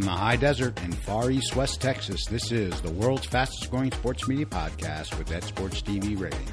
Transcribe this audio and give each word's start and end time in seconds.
From 0.00 0.06
the 0.06 0.12
high 0.12 0.36
desert 0.36 0.82
in 0.82 0.92
far 0.92 1.30
east 1.30 1.54
West 1.56 1.82
Texas, 1.82 2.24
this 2.24 2.52
is 2.52 2.80
the 2.80 2.90
world's 2.90 3.26
fastest 3.26 3.70
growing 3.70 3.92
sports 3.92 4.26
media 4.26 4.46
podcast 4.46 5.18
with 5.18 5.30
Ed 5.30 5.44
Sports 5.44 5.82
TV 5.82 6.18
ratings. 6.18 6.50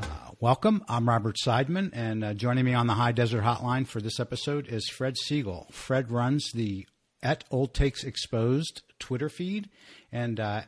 Uh, 0.00 0.30
welcome. 0.38 0.84
I'm 0.88 1.08
Robert 1.08 1.34
Seidman, 1.44 1.90
and 1.92 2.22
uh, 2.22 2.32
joining 2.32 2.64
me 2.64 2.74
on 2.74 2.86
the 2.86 2.92
High 2.92 3.10
Desert 3.10 3.42
Hotline 3.42 3.88
for 3.88 4.00
this 4.00 4.20
episode 4.20 4.68
is 4.68 4.88
Fred 4.88 5.16
Segal. 5.16 5.68
Fred 5.72 6.12
runs 6.12 6.52
the 6.52 6.86
at 7.24 7.42
Old 7.50 7.74
Takes 7.74 8.04
Exposed 8.04 8.82
Twitter 9.00 9.28
feed 9.28 9.68
and 10.12 10.38
uh, 10.38 10.60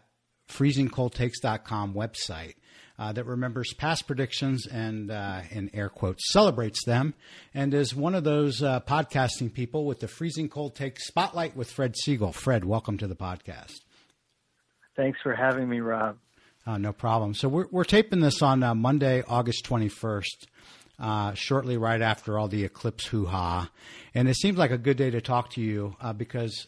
freezingcoldtakes.com 0.51 1.95
website 1.95 2.55
uh, 2.99 3.13
that 3.13 3.25
remembers 3.25 3.73
past 3.75 4.07
predictions 4.07 4.67
and, 4.67 5.11
uh, 5.11 5.43
in 5.51 5.71
air 5.73 5.89
quotes, 5.89 6.33
celebrates 6.33 6.85
them, 6.85 7.15
and 7.55 7.73
is 7.73 7.95
one 7.95 8.15
of 8.15 8.25
those 8.25 8.63
uh, 8.63 8.81
podcasting 8.81 9.53
people 9.53 9.85
with 9.85 10.01
the 10.01 10.09
Freezing 10.09 10.49
Cold 10.49 10.75
Take 10.75 10.99
Spotlight 10.99 11.57
with 11.57 11.71
Fred 11.71 11.95
Segal. 11.95 12.35
Fred, 12.35 12.65
welcome 12.65 12.99
to 12.99 13.07
the 13.07 13.17
podcast. 13.17 13.81
Thanks 14.97 15.21
for 15.23 15.35
having 15.35 15.69
me, 15.69 15.81
Rob. 15.81 16.19
Uh, 16.67 16.77
no 16.77 16.93
problem. 16.93 17.35
So 17.35 17.49
we're, 17.49 17.67
we're 17.71 17.85
taping 17.85 18.21
this 18.21 18.43
on 18.43 18.63
uh, 18.63 18.75
Monday, 18.75 19.23
August 19.27 19.65
21st. 19.65 20.47
Uh, 21.01 21.33
shortly 21.33 21.77
right 21.77 22.03
after 22.03 22.37
all 22.37 22.49
the 22.49 22.65
eclipse 22.65 23.07
hoo 23.07 23.27
ha. 23.27 23.71
And 24.17 24.29
it 24.29 24.35
seems 24.35 24.59
like 24.59 24.73
a 24.73 24.79
good 24.79 24.97
day 24.97 25.11
to 25.11 25.21
talk 25.21 25.51
to 25.51 25.61
you 25.61 25.95
uh, 26.01 26.13
because 26.13 26.67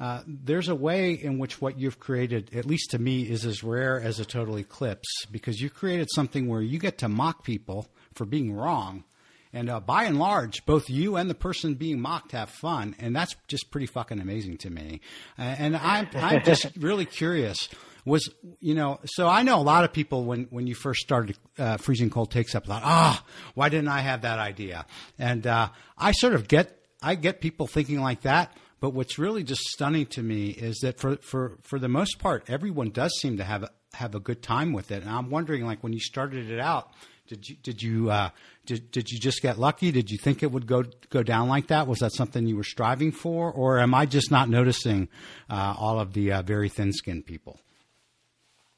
uh, 0.00 0.22
there's 0.26 0.68
a 0.68 0.74
way 0.74 1.12
in 1.12 1.38
which 1.38 1.60
what 1.60 1.78
you've 1.78 2.00
created, 2.00 2.56
at 2.56 2.64
least 2.64 2.90
to 2.90 2.98
me, 2.98 3.22
is 3.22 3.44
as 3.44 3.62
rare 3.62 4.00
as 4.00 4.18
a 4.18 4.24
total 4.24 4.56
eclipse 4.58 5.26
because 5.30 5.60
you 5.60 5.68
created 5.68 6.08
something 6.14 6.48
where 6.48 6.62
you 6.62 6.78
get 6.78 6.96
to 6.98 7.08
mock 7.08 7.44
people 7.44 7.86
for 8.14 8.24
being 8.24 8.54
wrong. 8.54 9.04
And 9.52 9.68
uh, 9.68 9.80
by 9.80 10.04
and 10.04 10.18
large, 10.18 10.64
both 10.64 10.88
you 10.88 11.16
and 11.16 11.28
the 11.28 11.34
person 11.34 11.74
being 11.74 12.00
mocked 12.00 12.32
have 12.32 12.48
fun, 12.48 12.94
and 12.98 13.14
that's 13.14 13.34
just 13.46 13.70
pretty 13.70 13.86
fucking 13.86 14.20
amazing 14.20 14.56
to 14.58 14.70
me. 14.70 15.00
Uh, 15.38 15.42
and 15.42 15.76
I'm 15.76 16.08
I'm 16.14 16.44
just 16.44 16.68
really 16.78 17.04
curious. 17.04 17.68
Was 18.04 18.30
you 18.60 18.74
know? 18.74 19.00
So 19.04 19.28
I 19.28 19.42
know 19.42 19.58
a 19.58 19.62
lot 19.62 19.84
of 19.84 19.92
people 19.92 20.24
when 20.24 20.46
when 20.50 20.68
you 20.68 20.74
first 20.76 21.00
started 21.00 21.36
uh, 21.58 21.76
freezing 21.78 22.10
cold 22.10 22.30
takes 22.30 22.54
up 22.54 22.64
thought, 22.64 22.82
ah, 22.84 23.24
why 23.54 23.68
didn't 23.68 23.88
I 23.88 24.00
have 24.00 24.22
that 24.22 24.38
idea? 24.38 24.86
And 25.18 25.46
uh, 25.46 25.68
I 25.98 26.12
sort 26.12 26.34
of 26.34 26.46
get 26.46 26.80
I 27.02 27.16
get 27.16 27.40
people 27.40 27.66
thinking 27.66 28.00
like 28.00 28.22
that. 28.22 28.56
But 28.80 28.94
what's 28.94 29.18
really 29.18 29.44
just 29.44 29.62
stunning 29.68 30.06
to 30.06 30.22
me 30.22 30.48
is 30.48 30.78
that 30.78 30.98
for, 30.98 31.16
for, 31.16 31.58
for 31.62 31.78
the 31.78 31.88
most 31.88 32.18
part, 32.18 32.44
everyone 32.48 32.90
does 32.90 33.14
seem 33.20 33.36
to 33.36 33.44
have 33.44 33.68
have 33.94 34.14
a 34.14 34.20
good 34.20 34.40
time 34.42 34.72
with 34.72 34.90
it. 34.90 35.02
And 35.02 35.10
I'm 35.10 35.30
wondering, 35.30 35.66
like 35.66 35.82
when 35.82 35.92
you 35.92 36.00
started 36.00 36.50
it 36.50 36.60
out, 36.60 36.90
did 37.26 37.48
you 37.48 37.56
did 37.62 37.82
you 37.82 38.10
uh, 38.10 38.30
did 38.66 38.90
did 38.90 39.10
you 39.10 39.18
just 39.18 39.42
get 39.42 39.58
lucky? 39.58 39.92
Did 39.92 40.10
you 40.10 40.18
think 40.18 40.42
it 40.42 40.50
would 40.50 40.66
go 40.66 40.84
go 41.10 41.22
down 41.22 41.48
like 41.48 41.68
that? 41.68 41.86
Was 41.86 41.98
that 41.98 42.12
something 42.12 42.46
you 42.46 42.56
were 42.56 42.64
striving 42.64 43.12
for, 43.12 43.52
or 43.52 43.78
am 43.78 43.94
I 43.94 44.06
just 44.06 44.30
not 44.30 44.48
noticing 44.48 45.08
uh, 45.48 45.74
all 45.78 46.00
of 46.00 46.12
the 46.12 46.32
uh, 46.32 46.42
very 46.42 46.68
thin 46.68 46.92
skinned 46.92 47.26
people? 47.26 47.60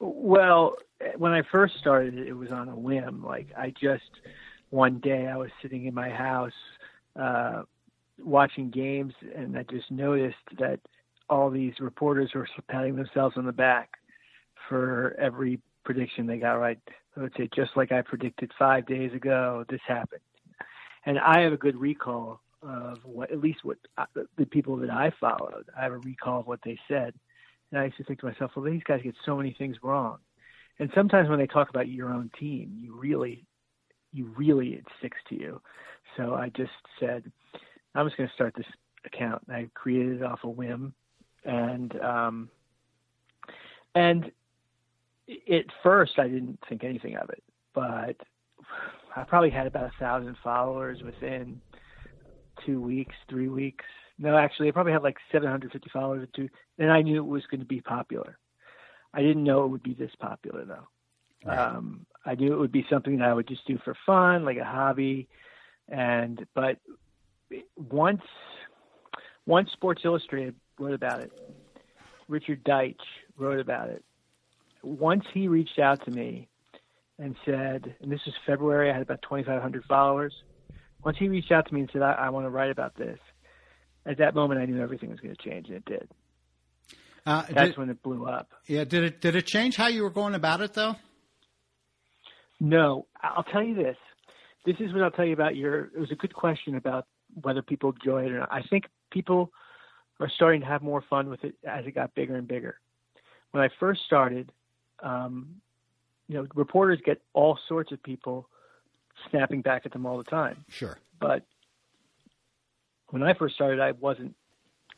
Well, 0.01 0.77
when 1.17 1.33
I 1.33 1.43
first 1.51 1.75
started, 1.79 2.19
it 2.19 2.35
was 2.35 2.51
on 2.51 2.69
a 2.69 2.77
whim. 2.77 3.25
Like 3.25 3.49
I 3.57 3.71
just 3.71 4.11
one 4.71 4.99
day 4.99 5.29
I 5.29 5.37
was 5.37 5.51
sitting 5.63 5.87
in 5.87 5.95
my 5.95 6.11
house 6.11 6.53
uh, 7.19 7.63
watching 8.19 8.71
games, 8.71 9.15
and 9.35 9.57
I 9.57 9.65
just 9.65 9.91
noticed 9.91 10.37
that 10.59 10.81
all 11.29 11.51
these 11.51 11.75
reporters 11.81 12.31
were 12.35 12.47
patting 12.69 12.97
themselves 12.97 13.37
on 13.37 13.47
the 13.47 13.53
back 13.53 13.91
for 14.69 15.17
every 15.19 15.61
prediction 15.85 16.27
they 16.27 16.39
got 16.39 16.55
right. 16.55 16.79
I 17.17 17.21
would 17.21 17.33
say, 17.37 17.49
just 17.55 17.71
like 17.77 17.93
I 17.93 18.03
predicted 18.03 18.53
five 18.59 18.87
days 18.87 19.13
ago, 19.13 19.65
this 19.69 19.81
happened. 19.87 20.21
And 21.05 21.19
I 21.19 21.41
have 21.41 21.53
a 21.53 21.57
good 21.59 21.77
recall 21.77 22.41
of 22.63 22.99
what, 23.05 23.33
at 23.33 23.41
least 23.41 23.65
what 23.65 23.79
uh, 23.99 24.07
the 24.39 24.47
people 24.47 24.77
that 24.77 24.91
I 24.91 25.13
followed, 25.21 25.65
I 25.77 25.83
have 25.83 25.93
a 25.93 25.99
recall 25.99 26.41
of 26.41 26.47
what 26.47 26.61
they 26.65 26.79
said. 26.89 27.15
And 27.71 27.81
I 27.81 27.87
used 27.87 27.97
to 27.97 28.05
think 28.05 28.21
to 28.21 28.27
myself, 28.27 28.53
well, 28.55 28.65
these 28.65 28.83
guys 28.85 29.01
get 29.03 29.15
so 29.25 29.37
many 29.37 29.55
things 29.59 29.77
wrong. 29.83 30.19
And 30.79 30.91
sometimes 30.95 31.29
when 31.29 31.39
they 31.39 31.47
talk 31.47 31.71
about 31.71 31.89
your 31.89 32.11
own 32.11 32.31
team, 32.39 32.73
you 32.77 32.97
really, 32.99 33.45
you 34.13 34.33
really, 34.37 34.75
it 34.75 34.85
sticks 34.99 35.19
to 35.29 35.35
you. 35.35 35.61
So 36.17 36.35
I 36.35 36.51
just 36.51 36.71
said, 37.01 37.31
I'm 37.95 38.07
just 38.07 38.17
going 38.17 38.29
to 38.29 38.35
start 38.35 38.55
this 38.57 38.67
account. 39.05 39.43
I 39.49 39.69
created 39.75 40.17
it 40.17 40.23
off 40.23 40.41
a 40.45 40.49
whim, 40.49 40.95
and 41.45 41.99
um, 42.01 42.51
and 43.95 44.31
at 45.29 45.65
first 45.83 46.19
I 46.19 46.29
didn't 46.29 46.59
think 46.69 46.85
anything 46.85 47.17
of 47.17 47.31
it, 47.31 47.43
but 47.75 48.17
I 49.17 49.25
probably 49.25 49.51
had 49.51 49.67
about 49.67 49.85
a 49.85 49.93
thousand 49.99 50.37
followers 50.43 51.03
within 51.03 51.61
two 52.65 52.81
weeks, 52.81 53.15
three 53.29 53.49
weeks. 53.49 53.85
No, 54.19 54.37
actually, 54.37 54.69
I 54.69 54.73
probably 54.73 54.93
had 54.93 55.03
like 55.03 55.17
750 55.31 55.91
followers 55.93 56.29
two, 56.35 56.49
and 56.79 56.91
I 56.91 57.03
knew 57.03 57.19
it 57.19 57.27
was 57.27 57.43
going 57.51 57.61
to 57.61 57.67
be 57.67 57.81
popular. 57.81 58.39
I 59.15 59.21
didn't 59.21 59.45
know 59.45 59.65
it 59.65 59.69
would 59.69 59.83
be 59.83 59.95
this 59.95 60.13
popular 60.21 60.65
though. 60.65 60.89
Right. 61.45 61.59
Um, 61.59 62.07
I 62.25 62.35
knew 62.35 62.53
it 62.53 62.59
would 62.59 62.73
be 62.73 62.87
something 62.89 63.19
that 63.19 63.29
I 63.29 63.35
would 63.35 63.49
just 63.49 63.67
do 63.67 63.79
for 63.85 63.97
fun, 64.07 64.45
like 64.45 64.59
a 64.59 64.65
hobby, 64.65 65.29
and 65.89 66.47
but 66.55 66.79
once 67.77 68.23
once 69.47 69.71
Sports 69.73 70.03
Illustrated 70.05 70.55
wrote 70.79 70.95
about 70.95 71.21
it, 71.21 71.33
Richard 72.29 72.65
Deitsch 72.65 72.97
wrote 73.37 73.59
about 73.59 73.89
it. 73.91 74.05
Once 74.83 75.25
he 75.33 75.49
reached 75.49 75.79
out 75.79 76.05
to 76.05 76.11
me 76.11 76.49
and 77.19 77.37
said, 77.45 77.95
and 78.01 78.11
this 78.11 78.21
was 78.27 78.35
February, 78.47 78.91
I 78.91 78.93
had 78.93 79.03
about 79.03 79.23
2,500 79.23 79.85
followers. 79.85 80.35
Once 81.05 81.17
he 81.19 81.29
reached 81.29 81.53
out 81.53 81.67
to 81.69 81.75
me 81.75 81.81
and 81.81 81.91
said, 81.93 82.03
I, 82.03 82.13
I 82.13 82.31
want 82.31 82.47
to 82.47 82.51
write 82.51 82.71
about 82.71 82.97
this, 82.97 83.19
at 84.07 84.19
that 84.19 84.35
moment 84.35 84.61
I 84.61 84.67
knew 84.67 84.81
everything 84.81 85.11
was 85.11 85.21
going 85.21 85.35
to 85.35 85.43
change, 85.43 85.69
and 85.69 85.77
it 85.77 85.85
did. 85.85 86.09
Uh, 87.25 87.43
That's 87.53 87.71
did, 87.71 87.79
when 87.79 87.91
it 87.91 88.03
blew 88.03 88.27
up. 88.27 88.51
Yeah, 88.67 88.85
did 88.85 89.05
it 89.05 89.21
did 89.21 89.37
it 89.37 89.47
change 89.47 89.77
how 89.77 89.87
you 89.87 90.03
were 90.03 90.11
going 90.11 90.35
about 90.35 90.61
it 90.61 90.75
though? 90.75 90.97
No, 92.59 93.07
I'll 93.23 93.45
tell 93.45 93.63
you 93.63 93.77
this. 93.77 93.97
This 94.67 94.77
is 94.81 94.93
what 94.93 95.03
I'll 95.03 95.13
tell 95.13 95.25
you 95.25 95.33
about 95.33 95.55
your. 95.55 95.85
It 95.85 95.99
was 95.99 96.11
a 96.11 96.17
good 96.17 96.35
question 96.35 96.75
about 96.75 97.07
whether 97.41 97.63
people 97.63 97.93
enjoy 97.93 98.27
it 98.27 98.33
or 98.33 98.41
not. 98.41 98.53
I 98.53 98.63
think 98.63 98.85
people 99.11 99.53
are 100.21 100.29
starting 100.29 100.61
to 100.61 100.67
have 100.67 100.83
more 100.83 101.03
fun 101.09 101.29
with 101.29 101.45
it 101.45 101.55
as 101.65 101.87
it 101.87 101.95
got 101.95 102.15
bigger 102.15 102.37
and 102.37 102.47
bigger. 102.47 102.79
When 103.51 103.63
I 103.63 103.69
first 103.81 104.03
started, 104.07 104.53
um, 105.03 105.57
you 106.29 106.37
know, 106.37 106.47
reporters 106.55 107.01
get 107.05 107.21
all 107.33 107.59
sorts 107.69 107.93
of 107.93 108.03
people 108.03 108.49
snapping 109.31 109.63
back 109.63 109.83
at 109.85 109.93
them 109.93 110.07
all 110.07 110.19
the 110.19 110.25
time. 110.25 110.65
Sure. 110.69 110.99
But 111.21 111.45
when 113.09 113.23
I 113.23 113.35
first 113.35 113.55
started, 113.55 113.81
I 113.81 113.93
wasn't. 113.93 114.35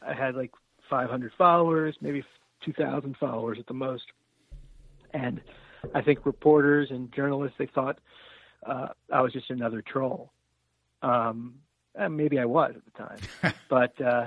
I 0.07 0.15
had 0.15 0.35
like 0.35 0.53
500 0.91 1.33
followers, 1.39 1.97
maybe 2.01 2.23
2,000 2.65 3.17
followers 3.17 3.59
at 3.59 3.67
the 3.67 3.75
most, 3.75 4.05
and 5.13 5.41
I 5.95 6.03
think 6.03 6.27
reporters 6.27 6.91
and 6.91 7.13
journalists 7.13 7.57
they 7.59 7.67
thought 7.67 7.99
uh, 8.67 8.89
I 9.13 9.21
was 9.21 9.33
just 9.33 9.51
another 9.51 9.83
troll. 9.83 10.33
Um, 11.03 11.55
uh, 11.99 12.09
maybe 12.09 12.39
I 12.39 12.45
was 12.45 12.75
at 12.77 12.85
the 12.85 12.99
time, 12.99 13.55
but 13.69 14.01
uh, 14.01 14.27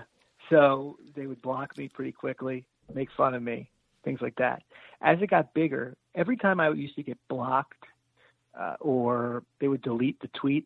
so 0.50 0.98
they 1.16 1.28
would 1.28 1.42
block 1.42 1.78
me 1.78 1.90
pretty 1.90 2.12
quickly, 2.12 2.66
make 2.94 3.10
fun 3.16 3.34
of 3.34 3.44
me, 3.44 3.70
things 4.04 4.22
like 4.22 4.36
that. 4.38 4.64
As 5.02 5.22
it 5.22 5.30
got 5.30 5.54
bigger, 5.54 5.96
every 6.16 6.38
time 6.38 6.60
I 6.60 6.70
used 6.70 6.96
to 6.96 7.04
get 7.04 7.18
blocked, 7.28 7.84
uh, 8.58 8.76
or 8.80 9.44
they 9.60 9.68
would 9.68 9.82
delete 9.82 10.20
the 10.20 10.30
tweet 10.30 10.66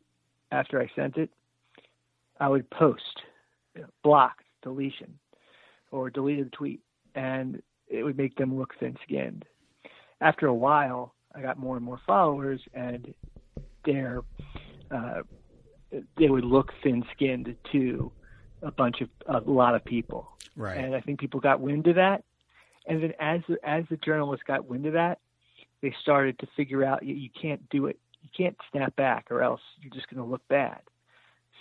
after 0.52 0.82
I 0.82 0.90
sent 0.96 1.18
it, 1.18 1.30
I 2.40 2.48
would 2.48 2.70
post 2.70 3.22
you 3.76 3.82
know, 3.82 3.88
blocked, 4.04 4.46
deletion, 4.62 5.18
or 5.92 6.10
deleted 6.10 6.48
the 6.48 6.56
tweet, 6.56 6.82
and 7.16 7.62
it 7.88 8.04
would 8.04 8.18
make 8.18 8.36
them 8.36 8.58
look 8.58 8.74
thin-skinned. 8.80 9.46
After 10.22 10.48
a 10.48 10.54
while, 10.54 11.14
I 11.36 11.42
got 11.42 11.58
more 11.58 11.76
and 11.76 11.86
more 11.86 12.00
followers, 12.06 12.62
and 12.74 13.14
their 13.86 14.22
uh, 14.90 15.22
they 16.18 16.30
would 16.30 16.46
look 16.46 16.74
thin-skinned 16.84 17.56
to 17.72 18.12
a 18.62 18.72
bunch 18.72 19.02
of 19.02 19.10
a 19.28 19.50
lot 19.50 19.76
of 19.76 19.84
people. 19.84 20.38
Right. 20.56 20.78
And 20.78 20.96
I 20.96 21.02
think 21.02 21.20
people 21.20 21.40
got 21.40 21.60
wind 21.60 21.88
of 21.88 21.96
that. 21.96 22.24
And 22.88 23.02
then 23.04 23.14
as 23.20 23.42
the, 23.48 23.58
as 23.64 23.84
the 23.90 23.98
journalists 23.98 24.44
got 24.46 24.68
wind 24.68 24.86
of 24.86 24.94
that, 24.94 25.20
they 25.82 25.94
started 26.02 26.38
to 26.40 26.48
figure 26.56 26.84
out 26.84 27.04
you, 27.04 27.16
you 27.16 27.30
can't 27.30 27.68
do 27.70 27.88
it. 27.88 27.98
You 28.22 28.30
can't 28.38 28.58
snap 28.72 28.96
back, 28.96 29.32
or 29.32 29.42
else 29.42 29.62
you're 29.82 29.94
just 29.94 30.08
going 30.08 30.24
to 30.24 30.30
look 30.30 30.48
bad. 30.48 30.80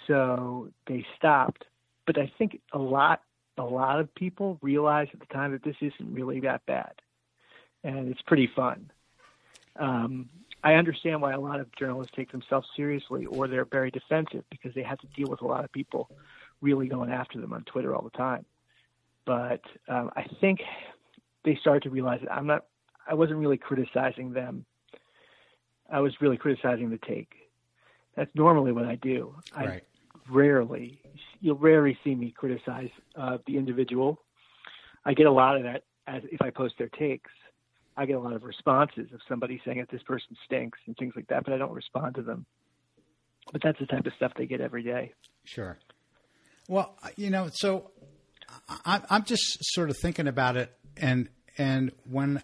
So 0.06 0.68
they 0.86 1.06
stopped. 1.16 1.64
But 2.06 2.18
I 2.18 2.30
think 2.36 2.60
a 2.72 2.78
lot 2.78 3.22
a 3.56 3.62
lot 3.62 4.00
of 4.00 4.14
people 4.14 4.58
realized 4.62 5.10
at 5.12 5.20
the 5.20 5.26
time 5.26 5.52
that 5.52 5.62
this 5.62 5.76
isn't 5.80 6.14
really 6.14 6.40
that 6.40 6.64
bad, 6.66 6.92
and 7.84 8.10
it's 8.10 8.22
pretty 8.22 8.48
fun. 8.54 8.90
Um, 9.76 10.28
I 10.62 10.74
understand 10.74 11.22
why 11.22 11.32
a 11.32 11.40
lot 11.40 11.60
of 11.60 11.74
journalists 11.76 12.12
take 12.14 12.30
themselves 12.30 12.68
seriously 12.76 13.26
or 13.26 13.48
they're 13.48 13.64
very 13.64 13.90
defensive 13.90 14.44
because 14.50 14.74
they 14.74 14.82
have 14.82 14.98
to 14.98 15.06
deal 15.16 15.28
with 15.28 15.40
a 15.40 15.46
lot 15.46 15.64
of 15.64 15.72
people 15.72 16.10
really 16.60 16.86
going 16.86 17.10
after 17.10 17.40
them 17.40 17.52
on 17.52 17.64
Twitter 17.64 17.94
all 17.94 18.02
the 18.02 18.10
time. 18.10 18.44
But 19.24 19.62
um, 19.88 20.10
I 20.16 20.26
think 20.40 20.60
they 21.44 21.56
started 21.60 21.82
to 21.84 21.90
realize 21.90 22.20
that 22.22 22.32
I'm 22.32 22.46
not, 22.46 22.66
I 23.08 23.14
wasn't 23.14 23.38
really 23.38 23.56
criticizing 23.56 24.32
them. 24.32 24.64
I 25.90 26.00
was 26.00 26.12
really 26.20 26.36
criticizing 26.36 26.90
the 26.90 26.98
take. 26.98 27.32
That's 28.16 28.30
normally 28.34 28.72
what 28.72 28.84
I 28.84 28.96
do. 28.96 29.34
Right. 29.56 29.82
I 29.82 30.32
rarely, 30.32 31.00
you'll 31.40 31.56
rarely 31.56 31.98
see 32.04 32.14
me 32.14 32.32
criticize 32.32 32.90
uh, 33.16 33.38
the 33.46 33.56
individual. 33.56 34.20
I 35.04 35.14
get 35.14 35.26
a 35.26 35.32
lot 35.32 35.56
of 35.56 35.62
that 35.62 35.84
as 36.06 36.22
if 36.30 36.42
I 36.42 36.50
post 36.50 36.74
their 36.78 36.88
takes. 36.88 37.30
I 38.00 38.06
get 38.06 38.16
a 38.16 38.18
lot 38.18 38.32
of 38.32 38.44
responses 38.44 39.12
of 39.12 39.20
somebody 39.28 39.60
saying 39.62 39.76
that 39.76 39.90
this 39.90 40.02
person 40.02 40.34
stinks 40.46 40.78
and 40.86 40.96
things 40.96 41.12
like 41.14 41.26
that, 41.28 41.44
but 41.44 41.52
I 41.52 41.58
don't 41.58 41.72
respond 41.72 42.14
to 42.14 42.22
them. 42.22 42.46
But 43.52 43.60
that's 43.62 43.78
the 43.78 43.84
type 43.84 44.06
of 44.06 44.14
stuff 44.14 44.32
they 44.38 44.46
get 44.46 44.62
every 44.62 44.82
day. 44.82 45.12
Sure. 45.44 45.76
Well, 46.66 46.96
you 47.16 47.28
know, 47.28 47.50
so 47.52 47.90
I, 48.86 49.02
I'm 49.10 49.24
just 49.24 49.58
sort 49.74 49.90
of 49.90 49.98
thinking 49.98 50.28
about 50.28 50.56
it, 50.56 50.72
and 50.96 51.28
and 51.58 51.92
when 52.08 52.42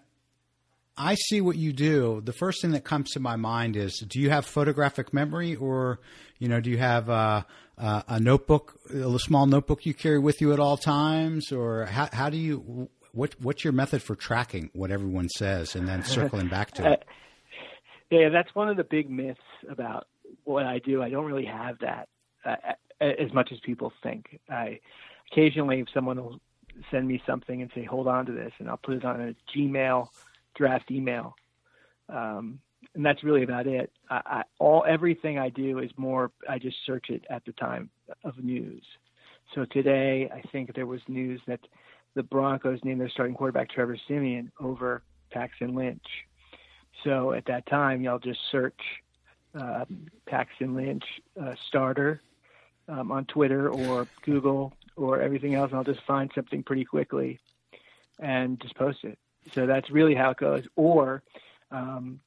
I 0.95 1.15
see 1.15 1.41
what 1.41 1.55
you 1.55 1.73
do, 1.73 2.21
the 2.23 2.33
first 2.33 2.61
thing 2.61 2.71
that 2.71 2.83
comes 2.83 3.09
to 3.11 3.19
my 3.19 3.35
mind 3.35 3.75
is: 3.75 3.97
Do 4.07 4.19
you 4.19 4.29
have 4.29 4.45
photographic 4.45 5.11
memory, 5.11 5.55
or 5.55 6.01
you 6.37 6.49
know, 6.49 6.59
do 6.59 6.69
you 6.69 6.77
have 6.77 7.09
a, 7.09 7.47
a, 7.79 8.03
a 8.07 8.19
notebook, 8.19 8.79
a 8.93 9.17
small 9.17 9.47
notebook 9.47 9.87
you 9.87 9.95
carry 9.95 10.19
with 10.19 10.39
you 10.39 10.53
at 10.53 10.59
all 10.59 10.77
times, 10.77 11.51
or 11.51 11.85
how, 11.85 12.09
how 12.13 12.29
do 12.29 12.37
you? 12.37 12.89
What, 13.17 13.35
what's 13.41 13.63
your 13.63 13.73
method 13.73 14.03
for 14.03 14.15
tracking 14.15 14.69
what 14.73 14.91
everyone 14.91 15.27
says 15.29 15.75
and 15.75 15.87
then 15.87 16.03
circling 16.03 16.49
back 16.49 16.69
to 16.73 16.91
it? 16.91 17.03
yeah, 18.11 18.29
that's 18.29 18.53
one 18.53 18.69
of 18.69 18.77
the 18.77 18.83
big 18.83 19.09
myths 19.09 19.39
about 19.67 20.05
what 20.43 20.67
I 20.67 20.77
do. 20.77 21.01
I 21.01 21.09
don't 21.09 21.25
really 21.25 21.45
have 21.45 21.79
that 21.79 22.09
uh, 22.45 22.55
as 23.01 23.33
much 23.33 23.49
as 23.51 23.59
people 23.61 23.91
think. 24.03 24.39
I 24.51 24.79
occasionally, 25.31 25.79
if 25.79 25.87
someone 25.91 26.17
will 26.17 26.39
send 26.91 27.07
me 27.07 27.19
something 27.25 27.59
and 27.59 27.71
say, 27.73 27.83
"Hold 27.83 28.07
on 28.07 28.27
to 28.27 28.31
this," 28.31 28.53
and 28.59 28.69
I'll 28.69 28.77
put 28.77 28.93
it 28.93 29.03
on 29.03 29.19
a 29.19 29.35
Gmail 29.57 30.09
draft 30.55 30.91
email. 30.91 31.35
Um, 32.09 32.59
and 32.93 33.03
that's 33.03 33.23
really 33.23 33.41
about 33.41 33.65
it. 33.65 33.91
I, 34.11 34.21
I, 34.25 34.43
all 34.59 34.85
everything 34.87 35.39
I 35.39 35.49
do 35.49 35.79
is 35.79 35.89
more. 35.97 36.31
I 36.47 36.59
just 36.59 36.77
search 36.85 37.09
it 37.09 37.25
at 37.31 37.45
the 37.45 37.51
time 37.53 37.89
of 38.23 38.37
news. 38.37 38.83
So 39.55 39.65
today, 39.65 40.29
I 40.31 40.47
think 40.49 40.75
there 40.75 40.85
was 40.85 41.01
news 41.07 41.41
that 41.47 41.61
the 42.17 42.23
Broncos 42.23 42.79
named 42.83 42.99
their 42.99 43.09
starting 43.09 43.35
quarterback 43.35 43.69
Trevor 43.69 43.95
Siemian 44.07 44.51
over 44.59 45.03
Paxton 45.31 45.75
Lynch. 45.75 46.03
So 47.03 47.31
at 47.31 47.45
that 47.45 47.67
time, 47.67 48.01
y'all 48.01 48.17
just 48.17 48.39
search 48.51 48.79
um, 49.53 50.07
Paxton 50.25 50.75
Lynch 50.75 51.03
uh, 51.39 51.53
starter 51.67 52.21
um, 52.89 53.11
on 53.11 53.25
Twitter 53.25 53.69
or 53.69 54.07
Google 54.23 54.73
or 54.95 55.21
everything 55.21 55.53
else, 55.53 55.69
and 55.69 55.77
I'll 55.77 55.83
just 55.83 56.03
find 56.07 56.31
something 56.33 56.63
pretty 56.63 56.85
quickly 56.85 57.39
and 58.19 58.59
just 58.59 58.75
post 58.75 59.03
it. 59.03 59.19
So 59.53 59.67
that's 59.67 59.91
really 59.91 60.15
how 60.15 60.31
it 60.31 60.37
goes. 60.37 60.63
Or 60.75 61.21
um, 61.69 62.19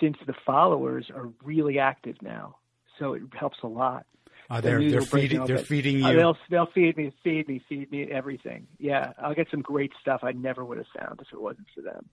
since 0.00 0.16
the 0.26 0.34
followers 0.46 1.10
are 1.14 1.28
really 1.44 1.78
active 1.78 2.16
now, 2.22 2.56
so 2.98 3.12
it 3.12 3.22
helps 3.38 3.58
a 3.62 3.66
lot. 3.66 4.06
Uh, 4.50 4.60
they're 4.60 4.90
they're 4.90 5.02
feeding 5.02 5.44
they're 5.44 5.58
feeding 5.58 6.02
uh, 6.02 6.10
you. 6.10 6.14
Uh, 6.14 6.16
they'll 6.16 6.38
they'll 6.50 6.72
feed 6.72 6.96
me, 6.96 7.12
feed 7.22 7.48
me, 7.48 7.62
feed 7.68 7.90
me 7.90 8.10
everything. 8.10 8.66
Yeah, 8.78 9.12
I'll 9.22 9.34
get 9.34 9.48
some 9.50 9.60
great 9.60 9.92
stuff 10.00 10.20
I 10.22 10.32
never 10.32 10.64
would 10.64 10.78
have 10.78 10.86
found 10.98 11.20
if 11.20 11.32
it 11.32 11.40
wasn't 11.40 11.66
for 11.74 11.82
them. 11.82 12.08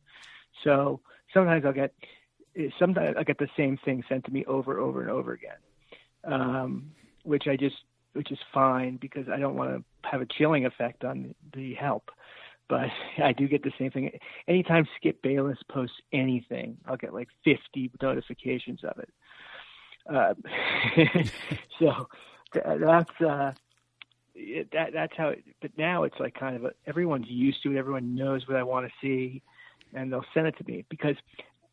So 0.64 1.00
sometimes 1.34 1.66
I'll 1.66 1.74
get 1.74 1.94
sometimes 2.78 3.16
I 3.18 3.24
get 3.24 3.38
the 3.38 3.50
same 3.56 3.78
thing 3.84 4.04
sent 4.10 4.26
to 4.26 4.32
me 4.32 4.44
over 4.46 4.80
over 4.80 5.02
and 5.02 5.10
over 5.10 5.32
again, 5.32 5.58
um, 6.26 6.92
which 7.24 7.48
I 7.48 7.56
just 7.56 7.78
which 8.14 8.32
is 8.32 8.40
fine 8.54 8.98
because 8.98 9.28
I 9.30 9.38
don't 9.38 9.56
want 9.56 9.72
to 9.72 10.10
have 10.10 10.22
a 10.22 10.26
chilling 10.26 10.66
effect 10.66 11.04
on 11.04 11.36
the 11.54 11.74
help 11.76 12.12
but 12.68 12.90
I 13.24 13.34
do 13.34 13.48
get 13.48 13.64
the 13.64 13.72
same 13.78 13.92
thing. 13.92 14.12
Anytime 14.48 14.88
Skip 14.98 15.22
Bayless 15.22 15.60
posts 15.70 15.96
anything, 16.12 16.78
I'll 16.86 16.98
get 16.98 17.14
like 17.14 17.30
50 17.44 17.92
notifications 18.02 18.82
of 18.84 18.98
it. 19.00 19.10
Uh, 20.12 20.34
so 21.80 22.08
that's 22.54 23.22
uh, 23.22 23.52
that 24.72 24.90
that's 24.94 25.14
how. 25.18 25.30
It, 25.30 25.44
but 25.62 25.72
now 25.78 26.04
it's 26.04 26.20
like 26.20 26.36
kind 26.36 26.56
of 26.56 26.66
a, 26.66 26.72
everyone's 26.88 27.28
used 27.30 27.64
to 27.64 27.72
it. 27.72 27.78
Everyone 27.78 28.16
knows 28.16 28.48
what 28.48 28.58
I 28.58 28.64
want 28.64 28.88
to 28.88 28.92
see, 29.02 29.42
and 29.94 30.12
they'll 30.12 30.26
send 30.34 30.48
it 30.48 30.58
to 30.58 30.64
me 30.66 30.86
because, 30.90 31.16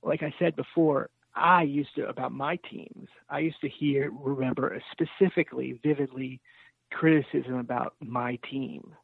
like 0.03 0.23
I 0.23 0.35
said 0.39 0.57
before, 0.57 1.11
I 1.35 1.63
used 1.63 1.95
to 1.97 2.07
about 2.09 2.33
my 2.33 2.57
teams. 2.71 3.09
I 3.29 3.41
used 3.41 3.61
to 3.63 3.69
hear, 3.69 4.11
remember 4.13 4.81
specifically, 4.93 5.79
vividly, 5.83 6.41
criticism 6.91 7.55
about 7.55 7.95
my 8.01 8.39
team 8.51 8.95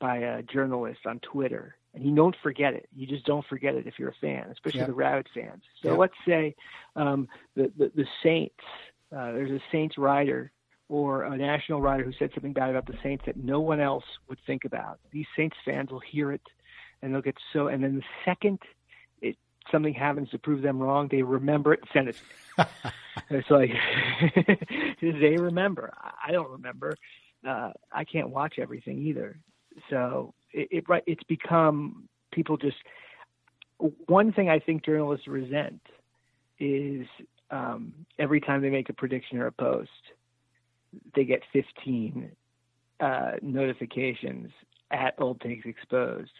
by 0.00 0.18
a 0.18 0.42
journalist 0.42 1.00
on 1.06 1.20
Twitter, 1.20 1.76
and 1.98 2.08
you 2.08 2.14
don't 2.14 2.36
forget 2.42 2.74
it. 2.74 2.88
You 2.94 3.06
just 3.06 3.26
don't 3.26 3.44
forget 3.46 3.74
it 3.74 3.86
if 3.86 3.98
you're 3.98 4.10
a 4.10 4.14
fan, 4.20 4.46
especially 4.52 4.80
yep. 4.80 4.88
the 4.88 4.94
Rabbit 4.94 5.26
fans. 5.34 5.62
So 5.82 5.90
yep. 5.90 5.98
let's 5.98 6.14
say 6.26 6.54
um, 6.94 7.28
the, 7.56 7.72
the, 7.76 7.90
the 7.94 8.06
Saints. 8.22 8.54
Uh, 9.10 9.32
there's 9.32 9.50
a 9.50 9.60
Saints 9.72 9.98
writer 9.98 10.52
or 10.88 11.24
a 11.24 11.36
national 11.36 11.82
writer 11.82 12.04
who 12.04 12.12
said 12.18 12.30
something 12.34 12.52
bad 12.52 12.70
about 12.70 12.86
the 12.86 12.96
Saints 13.02 13.24
that 13.26 13.36
no 13.36 13.58
one 13.60 13.80
else 13.80 14.04
would 14.28 14.38
think 14.46 14.64
about. 14.64 15.00
These 15.10 15.26
Saints 15.36 15.56
fans 15.64 15.90
will 15.90 16.00
hear 16.00 16.30
it, 16.30 16.42
and 17.02 17.12
they'll 17.12 17.20
get 17.20 17.36
so. 17.52 17.66
And 17.66 17.82
then 17.82 17.96
the 17.96 18.04
second 18.24 18.60
it 19.20 19.36
something 19.72 19.92
happens 19.92 20.30
to 20.30 20.38
prove 20.38 20.62
them 20.62 20.78
wrong, 20.78 21.08
they 21.10 21.22
remember 21.22 21.74
it 21.74 21.80
and 21.80 21.90
send 21.92 22.08
it. 22.08 22.16
it's 23.30 23.50
like 23.50 23.70
they 25.02 25.36
remember. 25.36 25.92
I 26.24 26.30
don't 26.30 26.50
remember. 26.50 26.94
Uh, 27.46 27.72
I 27.92 28.04
can't 28.04 28.30
watch 28.30 28.54
everything 28.58 28.98
either. 28.98 29.38
So 29.90 30.34
it, 30.52 30.84
it 30.88 31.02
it's 31.06 31.22
become 31.24 32.08
people 32.32 32.56
just 32.56 32.76
one 34.06 34.32
thing 34.32 34.48
I 34.48 34.58
think 34.58 34.84
journalists 34.84 35.28
resent 35.28 35.80
is 36.58 37.06
um, 37.50 37.92
every 38.18 38.40
time 38.40 38.62
they 38.62 38.70
make 38.70 38.88
a 38.88 38.92
prediction 38.92 39.38
or 39.38 39.46
a 39.46 39.52
post, 39.52 39.90
they 41.14 41.24
get 41.24 41.42
15 41.52 42.32
uh, 43.00 43.30
notifications 43.42 44.50
at 44.90 45.14
Old 45.18 45.40
Takes 45.40 45.66
Exposed 45.66 46.32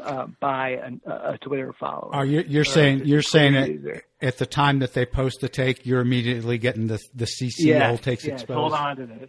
uh, 0.00 0.26
by 0.40 0.70
a, 1.06 1.10
a, 1.10 1.38
Twitter 1.38 1.74
follower. 1.78 2.14
Are 2.14 2.24
you, 2.24 2.42
you're 2.48 2.64
saying 2.64 3.04
you're 3.04 3.20
saying 3.20 3.54
it 3.54 4.04
at 4.22 4.38
the 4.38 4.46
time 4.46 4.78
that 4.78 4.94
they 4.94 5.04
post 5.04 5.40
the 5.40 5.50
take, 5.50 5.84
you're 5.84 6.00
immediately 6.00 6.56
getting 6.56 6.86
the 6.86 6.98
the 7.14 7.26
CC 7.26 7.90
Old 7.90 8.02
Takes 8.02 8.24
Exposed. 8.24 8.58
Hold 8.58 8.72
on 8.72 8.96
to 8.96 9.06
this 9.06 9.28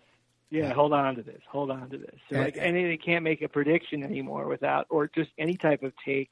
yeah, 0.53 0.73
hold 0.73 0.93
on 0.93 1.15
to 1.15 1.23
this, 1.23 1.41
hold 1.49 1.71
on 1.71 1.89
to 1.89 1.97
this. 1.97 2.15
So 2.31 2.37
like, 2.37 2.57
and 2.59 2.75
they 2.75 2.97
can't 2.97 3.23
make 3.23 3.41
a 3.41 3.47
prediction 3.47 4.03
anymore 4.03 4.47
without, 4.47 4.85
or 4.89 5.07
just 5.07 5.31
any 5.37 5.55
type 5.55 5.83
of 5.83 5.93
take 6.05 6.29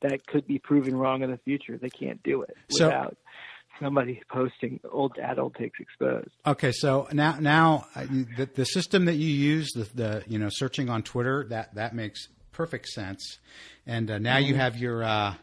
that 0.00 0.26
could 0.26 0.46
be 0.46 0.58
proven 0.58 0.96
wrong 0.96 1.22
in 1.22 1.30
the 1.30 1.38
future. 1.38 1.78
They 1.78 1.90
can't 1.90 2.22
do 2.22 2.42
it 2.42 2.56
without 2.70 3.16
somebody 3.80 4.20
posting 4.28 4.80
old 4.90 5.16
adult 5.18 5.54
takes 5.54 5.78
exposed. 5.80 6.30
Okay, 6.46 6.72
so 6.72 7.08
now 7.12 7.38
now 7.40 7.86
uh, 7.94 8.06
the, 8.36 8.48
the 8.54 8.64
system 8.64 9.04
that 9.04 9.14
you 9.14 9.28
use, 9.28 9.70
the, 9.72 9.88
the 9.94 10.24
you 10.26 10.38
know 10.38 10.48
searching 10.50 10.88
on 10.90 11.02
Twitter, 11.02 11.46
that 11.50 11.74
that 11.76 11.94
makes 11.94 12.28
perfect 12.50 12.88
sense. 12.88 13.38
And 13.86 14.10
uh, 14.10 14.18
now 14.18 14.36
mm-hmm. 14.36 14.48
you 14.48 14.54
have 14.56 14.76
your 14.76 15.04
uh, 15.04 15.34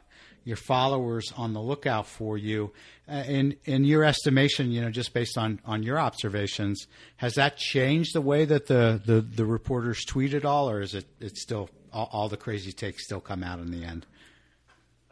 your 0.43 0.57
followers 0.57 1.31
on 1.37 1.53
the 1.53 1.61
lookout 1.61 2.07
for 2.07 2.37
you. 2.37 2.71
Uh, 3.07 3.23
in 3.27 3.55
in 3.65 3.83
your 3.83 4.03
estimation, 4.03 4.71
you 4.71 4.81
know, 4.81 4.89
just 4.89 5.13
based 5.13 5.37
on, 5.37 5.59
on 5.65 5.83
your 5.83 5.99
observations, 5.99 6.87
has 7.17 7.35
that 7.35 7.57
changed 7.57 8.13
the 8.13 8.21
way 8.21 8.45
that 8.45 8.67
the, 8.67 9.01
the, 9.05 9.21
the 9.21 9.45
reporters 9.45 10.03
tweet 10.05 10.33
at 10.33 10.45
all, 10.45 10.69
or 10.69 10.81
is 10.81 10.93
it 10.93 11.05
it's 11.19 11.41
still 11.41 11.69
all, 11.91 12.09
all 12.11 12.29
the 12.29 12.37
crazy 12.37 12.71
takes 12.71 13.03
still 13.03 13.19
come 13.19 13.43
out 13.43 13.59
in 13.59 13.71
the 13.71 13.83
end? 13.83 14.05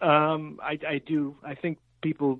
Um, 0.01 0.59
I, 0.61 0.77
I 0.87 1.01
do. 1.05 1.35
I 1.43 1.55
think 1.55 1.79
people. 2.01 2.39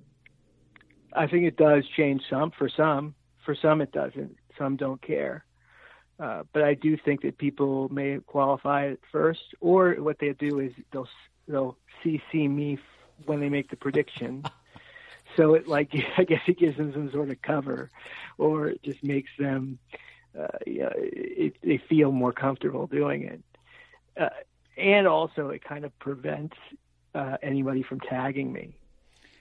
I 1.14 1.26
think 1.26 1.46
it 1.46 1.58
does 1.58 1.84
change 1.96 2.22
some 2.30 2.52
for 2.52 2.70
some. 2.70 3.16
For 3.46 3.56
some, 3.56 3.82
it 3.82 3.92
doesn't. 3.92 4.36
Some 4.58 4.76
don't 4.76 5.02
care. 5.02 5.46
Uh, 6.20 6.44
but 6.52 6.64
I 6.64 6.74
do 6.74 6.98
think 6.98 7.22
that 7.22 7.38
people 7.38 7.90
may 7.90 8.20
qualify 8.26 8.90
at 8.90 9.00
first, 9.12 9.42
or 9.60 9.94
what 9.94 10.18
they 10.20 10.34
do 10.34 10.60
is 10.60 10.72
they'll 10.92 11.08
they'll 11.48 11.78
CC 12.04 12.50
me 12.50 12.78
when 13.26 13.40
they 13.40 13.50
make 13.50 13.70
the 13.70 13.76
prediction. 13.76 14.44
so 15.36 15.54
it 15.54 15.68
like 15.68 15.92
I 16.18 16.24
guess 16.24 16.42
it 16.48 16.58
gives 16.60 16.78
them 16.78 16.94
some 16.94 17.12
sort 17.12 17.30
of 17.30 17.42
cover, 17.42 17.90
or 18.38 18.68
it 18.68 18.84
just 18.84 19.04
makes 19.04 19.30
them 19.38 19.80
uh, 20.38 20.48
yeah, 20.66 20.90
it, 20.96 21.56
they 21.64 21.78
feel 21.78 22.12
more 22.12 22.32
comfortable 22.32 22.88
doing 22.88 23.24
it. 23.24 23.42
Uh, 24.16 24.30
and 24.78 25.08
also, 25.08 25.50
it 25.50 25.64
kind 25.64 25.86
of 25.86 25.98
prevents 26.00 26.56
uh, 27.16 27.38
anybody 27.42 27.82
from 27.82 28.00
tagging 28.00 28.54
me 28.54 28.76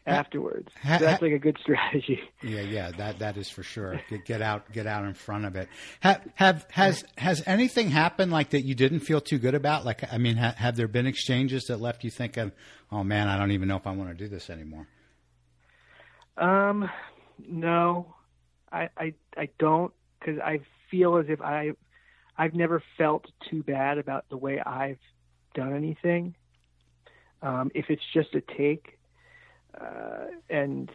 afterwards. 0.06 0.68
So 0.82 0.98
that's 0.98 1.22
like 1.22 1.32
a 1.32 1.38
good 1.38 1.58
strategy. 1.60 2.20
Yeah, 2.42 2.60
yeah, 2.60 2.90
that 2.92 3.18
that 3.18 3.36
is 3.36 3.50
for 3.50 3.62
sure. 3.62 4.00
Get, 4.10 4.24
get 4.24 4.42
out, 4.42 4.72
get 4.72 4.86
out 4.86 5.04
in 5.04 5.14
front 5.14 5.44
of 5.44 5.56
it. 5.56 5.68
Have, 6.00 6.26
have 6.34 6.66
has 6.70 7.04
has 7.18 7.42
anything 7.46 7.90
happened 7.90 8.30
like 8.30 8.50
that 8.50 8.62
you 8.62 8.74
didn't 8.74 9.00
feel 9.00 9.20
too 9.20 9.38
good 9.38 9.54
about? 9.54 9.84
Like, 9.84 10.02
I 10.12 10.18
mean, 10.18 10.36
ha, 10.36 10.54
have 10.56 10.76
there 10.76 10.88
been 10.88 11.06
exchanges 11.06 11.64
that 11.64 11.80
left 11.80 12.04
you 12.04 12.10
thinking, 12.10 12.52
"Oh 12.92 13.02
man, 13.02 13.28
I 13.28 13.36
don't 13.36 13.50
even 13.52 13.68
know 13.68 13.76
if 13.76 13.86
I 13.86 13.92
want 13.92 14.10
to 14.10 14.14
do 14.14 14.28
this 14.28 14.48
anymore"? 14.50 14.86
Um, 16.36 16.88
no, 17.48 18.14
I 18.70 18.88
I 18.96 19.14
I 19.36 19.48
don't 19.58 19.92
because 20.18 20.38
I 20.40 20.60
feel 20.90 21.16
as 21.16 21.26
if 21.28 21.40
I 21.40 21.72
I've 22.38 22.54
never 22.54 22.82
felt 22.98 23.26
too 23.50 23.62
bad 23.62 23.98
about 23.98 24.28
the 24.28 24.36
way 24.36 24.60
I've 24.60 24.98
done 25.54 25.74
anything. 25.74 26.34
Um, 27.42 27.70
if 27.74 27.86
it's 27.88 28.02
just 28.12 28.34
a 28.34 28.40
take, 28.40 28.95
uh, 29.80 30.26
and 30.48 30.90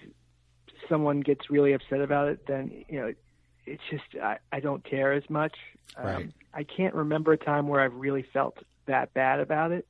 someone 0.90 1.22
gets 1.22 1.50
really 1.50 1.74
upset 1.74 2.02
about 2.02 2.28
it, 2.28 2.46
then 2.48 2.84
you 2.88 3.00
know 3.00 3.14
it's 3.66 3.84
just 3.90 4.04
I, 4.22 4.38
I 4.52 4.60
don't 4.60 4.84
care 4.84 5.14
as 5.14 5.30
much. 5.30 5.56
Right. 5.98 6.16
Um, 6.16 6.34
I 6.54 6.64
can't 6.64 6.96
remember 6.96 7.34
a 7.34 7.38
time 7.38 7.68
where 7.68 7.82
I've 7.82 7.94
really 7.94 8.26
felt 8.34 8.58
that 8.88 9.14
bad 9.14 9.40
about 9.40 9.72
it. 9.72 9.88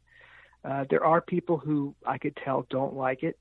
Uh, 0.63 0.85
there 0.89 1.03
are 1.03 1.21
people 1.21 1.57
who 1.57 1.95
I 2.05 2.17
could 2.17 2.35
tell 2.35 2.65
don't 2.69 2.95
like 2.95 3.23
it, 3.23 3.39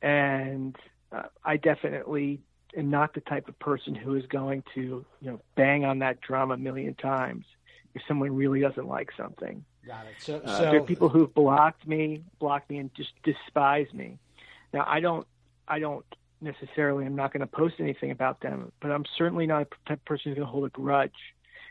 and 0.00 0.76
uh, 1.12 1.24
I 1.44 1.56
definitely 1.56 2.40
am 2.76 2.90
not 2.90 3.14
the 3.14 3.20
type 3.20 3.48
of 3.48 3.58
person 3.58 3.94
who 3.94 4.14
is 4.14 4.26
going 4.26 4.62
to 4.74 5.04
you 5.20 5.30
know 5.30 5.40
bang 5.54 5.84
on 5.84 5.98
that 6.00 6.20
drum 6.20 6.50
a 6.50 6.56
million 6.56 6.94
times 6.94 7.44
if 7.94 8.02
someone 8.08 8.34
really 8.34 8.60
doesn't 8.60 8.88
like 8.88 9.10
something. 9.16 9.64
Got 9.86 10.06
it. 10.06 10.14
So, 10.18 10.40
Uh, 10.44 10.56
so 10.56 10.62
there 10.62 10.76
are 10.80 10.84
people 10.84 11.08
who've 11.08 11.32
blocked 11.32 11.86
me, 11.86 12.24
blocked 12.38 12.70
me, 12.70 12.78
and 12.78 12.92
just 12.94 13.10
despise 13.22 13.92
me. 13.92 14.18
Now, 14.74 14.84
I 14.86 15.00
don't, 15.00 15.26
I 15.68 15.78
don't 15.78 16.04
necessarily. 16.40 17.06
I'm 17.06 17.14
not 17.16 17.32
going 17.32 17.40
to 17.40 17.46
post 17.46 17.76
anything 17.78 18.10
about 18.10 18.40
them, 18.40 18.72
but 18.82 18.90
I'm 18.90 19.04
certainly 19.16 19.46
not 19.46 19.68
a 19.88 19.96
person 19.98 20.32
who's 20.32 20.34
going 20.36 20.46
to 20.46 20.52
hold 20.52 20.66
a 20.66 20.68
grudge 20.68 21.12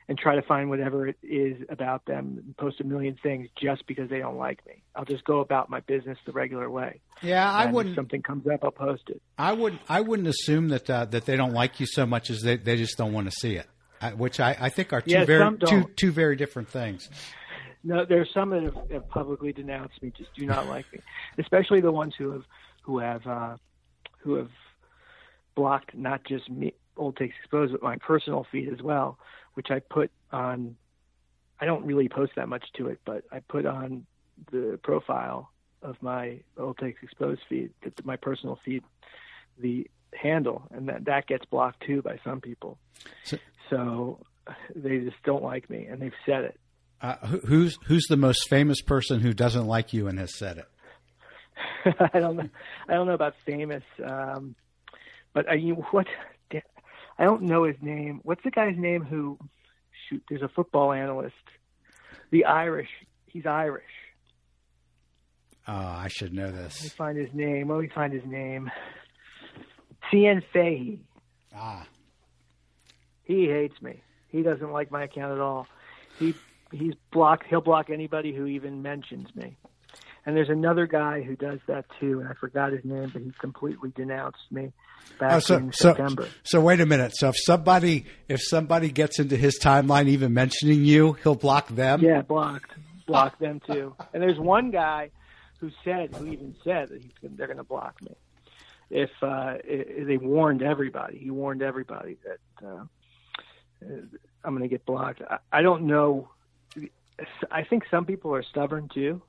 and 0.07 0.17
try 0.17 0.36
to 0.36 0.41
find 0.41 0.69
whatever 0.69 1.07
it 1.07 1.17
is 1.22 1.57
about 1.69 2.05
them 2.05 2.41
and 2.43 2.57
post 2.57 2.79
a 2.81 2.83
million 2.83 3.17
things 3.22 3.50
just 3.62 3.86
because 3.88 4.10
they 4.10 4.19
don't 4.19 4.38
like 4.38 4.65
me. 4.65 4.81
I'll 4.95 5.05
just 5.05 5.24
go 5.25 5.39
about 5.39 5.69
my 5.69 5.81
business 5.81 6.17
the 6.25 6.31
regular 6.31 6.69
way. 6.69 7.01
yeah, 7.22 7.50
I 7.51 7.65
And 7.65 7.74
wouldn't. 7.74 7.93
If 7.93 7.98
something 7.98 8.22
comes 8.22 8.48
up, 8.48 8.63
I'll 8.63 8.72
post 8.72 9.03
it. 9.07 9.22
I 9.38 9.51
would. 9.53 9.77
I 9.89 10.00
wouldn't 10.01 10.27
assume 10.29 10.69
that 10.69 10.89
uh, 10.89 11.05
that 11.05 11.25
they 11.25 11.36
don't 11.36 11.53
like 11.53 11.79
you 11.81 11.86
so 11.86 12.05
much 12.05 12.29
as 12.29 12.41
they 12.41 12.55
they 12.55 12.77
just 12.77 12.98
don't 12.98 13.12
want 13.13 13.27
to 13.29 13.31
see 13.31 13.55
it, 13.55 13.67
uh, 14.01 14.12
which 14.12 14.39
I, 14.39 14.55
I 14.60 14.69
think 14.69 14.93
are 14.93 15.01
two 15.01 15.12
Yeah, 15.12 15.25
very 15.25 15.57
two 15.57 15.89
two 15.98 16.12
very 16.12 16.36
different 16.38 16.69
things. 16.69 17.10
No, 17.86 18.05
there 18.05 18.22
are 18.22 18.27
some 18.33 18.51
that 18.51 18.63
have, 18.63 18.77
have 18.91 19.10
publicly 19.10 19.51
denounced 19.51 20.01
me, 20.01 20.12
just 20.17 20.33
do 20.36 20.45
not 20.45 20.67
like 20.69 20.86
me, 20.93 21.00
especially 21.38 21.81
the 21.81 21.91
ones 21.91 22.13
who 22.17 22.31
have 22.31 22.43
who 22.84 23.00
have 23.00 23.25
uh, 23.28 23.58
who 24.20 24.36
have 24.36 24.50
blocked 25.56 25.94
not 25.96 26.24
just 26.24 26.50
me, 26.50 26.74
Old 26.98 27.18
Takes 27.18 27.36
Exposed, 27.40 27.74
but 27.74 27.82
my 27.84 27.98
personal 27.98 28.46
feed 28.52 28.72
as 28.72 28.82
well, 28.82 29.18
which 29.56 29.68
I 29.72 29.80
put 29.80 30.12
on. 30.32 30.75
I 31.60 31.66
don't 31.66 31.86
really 31.86 32.10
post 32.10 32.34
that 32.36 32.50
much 32.50 32.66
to 32.78 32.88
it, 32.88 33.00
but 33.06 33.24
I 33.32 33.40
put 33.40 33.66
on 33.66 34.06
the 34.52 34.80
profile 34.84 35.50
of 35.82 35.96
my 36.02 36.40
Old 36.58 36.78
Takes 36.78 37.02
Exposed 37.04 37.42
feed, 37.50 37.72
that 37.84 38.06
my 38.06 38.16
personal 38.16 38.60
feed, 38.66 38.84
the 39.60 39.88
handle, 40.13 40.63
and 40.72 40.88
that 40.90 41.06
that 41.06 41.28
gets 41.28 41.46
blocked 41.46 41.84
too 41.86 42.02
by 42.02 42.20
some 42.24 42.40
people. 42.42 42.78
So- 43.24 43.38
so 43.70 44.20
they 44.75 45.00
just 45.00 45.16
don't 45.24 45.42
like 45.44 45.70
me, 45.70 45.86
and 45.86 46.02
they've 46.02 46.12
said 46.25 46.44
it. 46.44 46.60
Uh, 47.02 47.16
who's 47.48 47.78
who's 47.86 48.06
the 48.10 48.18
most 48.18 48.48
famous 48.50 48.82
person 48.82 49.20
who 49.22 49.34
doesn't 49.34 49.66
like 49.66 49.94
you 49.94 50.08
and 50.08 50.20
has 50.20 50.36
said 50.36 50.58
it? 50.58 50.68
I 52.13 52.19
don't 52.19 52.36
know. 52.38 52.50
I 52.88 52.93
don't 52.93 53.07
know 53.07 53.13
about 53.13 53.33
famous, 53.45 53.83
um, 54.03 54.55
but 55.33 55.50
I 55.50 55.55
mean, 55.57 55.75
what? 55.91 56.07
I 57.19 57.25
don't 57.25 57.43
know 57.43 57.63
his 57.65 57.75
name. 57.81 58.22
What's 58.24 58.43
the 58.43 58.50
guy's 58.51 58.75
name 58.77 59.03
who? 59.03 59.38
Shoot, 60.10 60.24
there's 60.29 60.41
a 60.41 60.48
football 60.50 60.91
analyst. 60.91 61.36
The 62.31 62.45
Irish. 62.45 62.89
He's 63.27 63.45
Irish. 63.45 63.83
Oh, 65.67 65.74
I 65.74 66.07
should 66.10 66.33
know 66.33 66.45
Let 66.45 66.53
me 66.55 66.60
this. 66.62 66.93
find 66.93 67.17
his 67.17 67.29
name. 67.33 67.69
Let 67.69 67.79
me 67.79 67.89
find 67.93 68.12
his 68.12 68.25
name. 68.25 68.69
Cian 70.12 70.41
Fahey. 70.51 71.00
Ah, 71.55 71.86
He 73.24 73.45
hates 73.48 73.79
me. 73.81 74.01
He 74.29 74.41
doesn't 74.41 74.72
like 74.72 74.91
my 74.91 75.03
account 75.03 75.31
at 75.33 75.39
all. 75.39 75.67
He 76.19 76.33
he's 76.72 76.93
blocked. 77.12 77.45
He'll 77.48 77.62
block 77.62 77.89
anybody 77.91 78.33
who 78.33 78.48
even 78.48 78.81
mentions 78.81 79.33
me. 79.36 79.55
And 80.25 80.38
there's 80.38 80.50
another 80.50 80.88
guy 80.88 81.22
who 81.22 81.36
does 81.36 81.60
that 81.68 81.86
too, 82.00 82.20
and 82.22 82.30
I 82.30 82.34
forgot 82.34 82.72
his 82.72 82.86
name, 82.86 83.10
but 83.12 83.22
he 83.22 83.32
completely 83.39 83.92
denounced 83.96 84.38
me 84.51 84.72
back 85.20 85.34
oh, 85.34 85.39
so 85.39 85.58
in 85.58 85.72
September. 85.74 86.27
so 86.44 86.62
wait 86.62 86.80
a 86.80 86.86
minute. 86.86 87.12
So 87.15 87.30
if 87.30 87.36
somebody 87.44 88.06
if 88.30 88.42
somebody 88.42 88.89
gets 88.89 89.20
into 89.20 89.36
his 89.36 89.60
timeline 89.62 90.08
even 90.08 90.34
mentioning 90.34 90.86
you, 90.86 91.13
he'll 91.24 91.36
block 91.36 91.68
them. 91.70 92.01
Yeah, 92.01 92.22
blocked, 92.22 92.72
blocked 93.06 93.39
them 93.42 93.62
too. 93.68 93.96
And 94.13 94.24
there's 94.24 94.39
one 94.39 94.72
guy 94.72 95.12
who 95.60 95.70
said, 95.84 96.12
who 96.18 96.25
even 96.27 96.56
said 96.63 96.89
that 96.89 97.01
he's 97.01 97.12
gonna, 97.22 97.36
they're 97.38 97.48
going 97.48 97.58
to 97.58 97.63
block 97.63 98.01
me. 98.01 98.15
If 98.89 99.10
uh, 99.22 99.25
i 99.27 99.60
i- 99.70 100.03
they 100.06 100.18
warned 100.18 100.62
everybody, 100.62 101.18
he 101.18 101.32
warned 101.32 101.62
everybody 101.62 102.18
that 102.25 102.65
uh, 102.68 102.84
uh, 103.86 103.88
I'm 104.44 104.51
going 104.56 104.62
to 104.63 104.68
get 104.68 104.86
blocked. 104.86 105.22
I, 105.30 105.38
I 105.51 105.62
don't 105.62 105.84
know. 105.84 106.30
I 107.51 107.63
think 107.63 107.84
some 107.92 108.06
people 108.06 108.34
are 108.34 108.44
stubborn 108.44 108.89
too. 108.94 109.22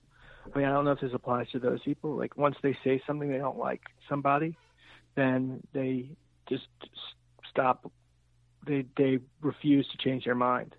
I 0.52 0.58
mean, 0.58 0.66
I 0.66 0.72
don't 0.72 0.84
know 0.84 0.92
if 0.92 1.00
this 1.00 1.12
applies 1.14 1.48
to 1.50 1.58
those 1.58 1.82
people. 1.82 2.16
Like 2.16 2.36
once 2.36 2.56
they 2.62 2.76
say 2.84 3.02
something 3.06 3.30
they 3.30 3.38
don't 3.38 3.58
like 3.58 3.82
somebody, 4.08 4.56
then 5.14 5.62
they 5.72 6.10
just 6.48 6.66
stop. 7.48 7.90
They 8.66 8.84
they 8.96 9.20
refuse 9.40 9.88
to 9.88 9.96
change 9.96 10.24
their 10.24 10.34
mind. 10.34 10.74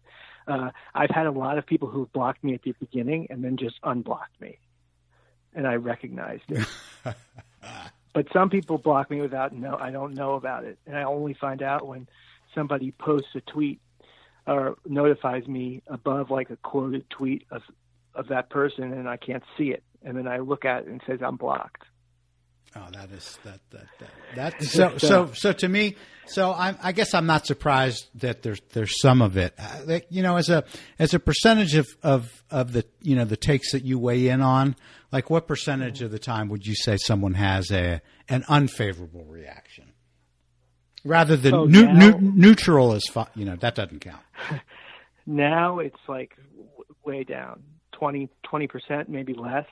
Uh, 0.48 0.70
I've 0.94 1.10
had 1.10 1.26
a 1.26 1.32
lot 1.32 1.58
of 1.58 1.66
people 1.66 1.88
who've 1.88 2.12
blocked 2.12 2.44
me 2.44 2.54
at 2.54 2.62
the 2.62 2.74
beginning 2.80 3.28
and 3.30 3.44
then 3.44 3.58
just 3.58 3.76
unblocked 3.84 4.40
me, 4.40 4.60
and 5.54 5.68
I 5.68 5.76
recognized 5.76 6.44
it. 6.50 6.68
but 8.14 8.28
some 8.32 8.50
people 8.50 8.78
block 8.78 9.10
me 9.10 9.22
without 9.22 9.54
no, 9.54 9.76
I 9.76 9.92
don't 9.92 10.14
know 10.14 10.36
about 10.36 10.64
it, 10.64 10.78
and 10.86 10.96
I 10.96 11.04
only 11.04 11.34
find 11.34 11.64
out 11.64 11.88
when 11.88 12.08
somebody 12.54 12.92
posts 12.92 13.30
a 13.36 13.42
tweet 13.42 13.80
or 14.48 14.78
notifies 14.86 15.48
me 15.48 15.82
above 15.88 16.30
like 16.30 16.52
a 16.52 16.56
quoted 16.58 17.10
tweet 17.10 17.46
of 17.50 17.64
of 18.16 18.28
that 18.30 18.50
person, 18.50 18.92
and 18.94 19.08
I 19.10 19.18
can't 19.18 19.44
see 19.58 19.66
it, 19.72 19.84
and 20.04 20.18
then 20.18 20.28
I 20.28 20.40
look 20.40 20.66
at 20.66 20.84
it 20.84 20.88
and 20.88 21.02
it 21.02 21.06
says 21.08 21.20
I'm 21.24 21.36
blocked. 21.38 21.84
Oh, 22.78 22.88
that 22.92 23.10
is 23.12 23.40
that 23.46 23.60
that 23.72 23.86
that. 24.00 24.10
that 24.60 24.64
so 24.68 24.98
so 24.98 25.32
so 25.34 25.54
to 25.54 25.68
me, 25.70 25.96
so 26.26 26.52
I, 26.52 26.76
I 26.84 26.92
guess 26.92 27.14
I'm 27.14 27.26
not 27.26 27.46
surprised 27.46 28.08
that 28.16 28.42
there's 28.42 28.60
there's 28.74 29.00
some 29.00 29.22
of 29.22 29.38
it. 29.38 29.54
Uh, 29.58 30.00
you 30.10 30.22
know, 30.24 30.36
as 30.36 30.50
a 30.50 30.66
as 31.00 31.14
a 31.14 31.20
percentage 31.20 31.76
of, 31.76 31.88
of 32.04 32.44
of 32.52 32.74
the 32.74 32.84
you 33.02 33.16
know 33.16 33.24
the 33.26 33.38
takes 33.38 33.72
that 33.72 33.84
you 33.86 33.98
weigh 33.98 34.28
in 34.28 34.42
on, 34.42 34.76
like 35.12 35.30
what 35.30 35.48
percentage 35.48 36.02
of 36.02 36.12
the 36.12 36.20
time 36.20 36.50
would 36.50 36.66
you 36.66 36.76
say 36.76 36.98
someone 36.98 37.36
has 37.36 37.72
a 37.72 38.02
an 38.28 38.44
unfavorable 38.50 39.24
reaction, 39.24 39.94
rather 41.06 41.38
than 41.38 41.54
Oh, 41.54 41.64
now- 41.66 41.94
neu- 41.94 42.20
neutral 42.20 42.94
is 42.94 43.08
fi- 43.08 43.28
you 43.36 43.46
know 43.46 43.56
that 43.56 43.76
doesn't 43.76 44.00
count. 44.02 44.22
Now 45.28 45.80
it's 45.80 45.96
like 46.08 46.36
w- 46.56 46.70
way 47.04 47.24
down, 47.24 47.64
20 47.98 48.68
percent, 48.68 49.10
maybe 49.10 49.34
less. 49.34 49.66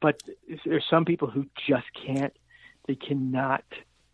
But 0.00 0.20
there's 0.64 0.84
some 0.88 1.04
people 1.04 1.30
who 1.30 1.46
just 1.68 1.86
can't. 2.06 2.32
They 2.86 2.94
cannot 2.94 3.64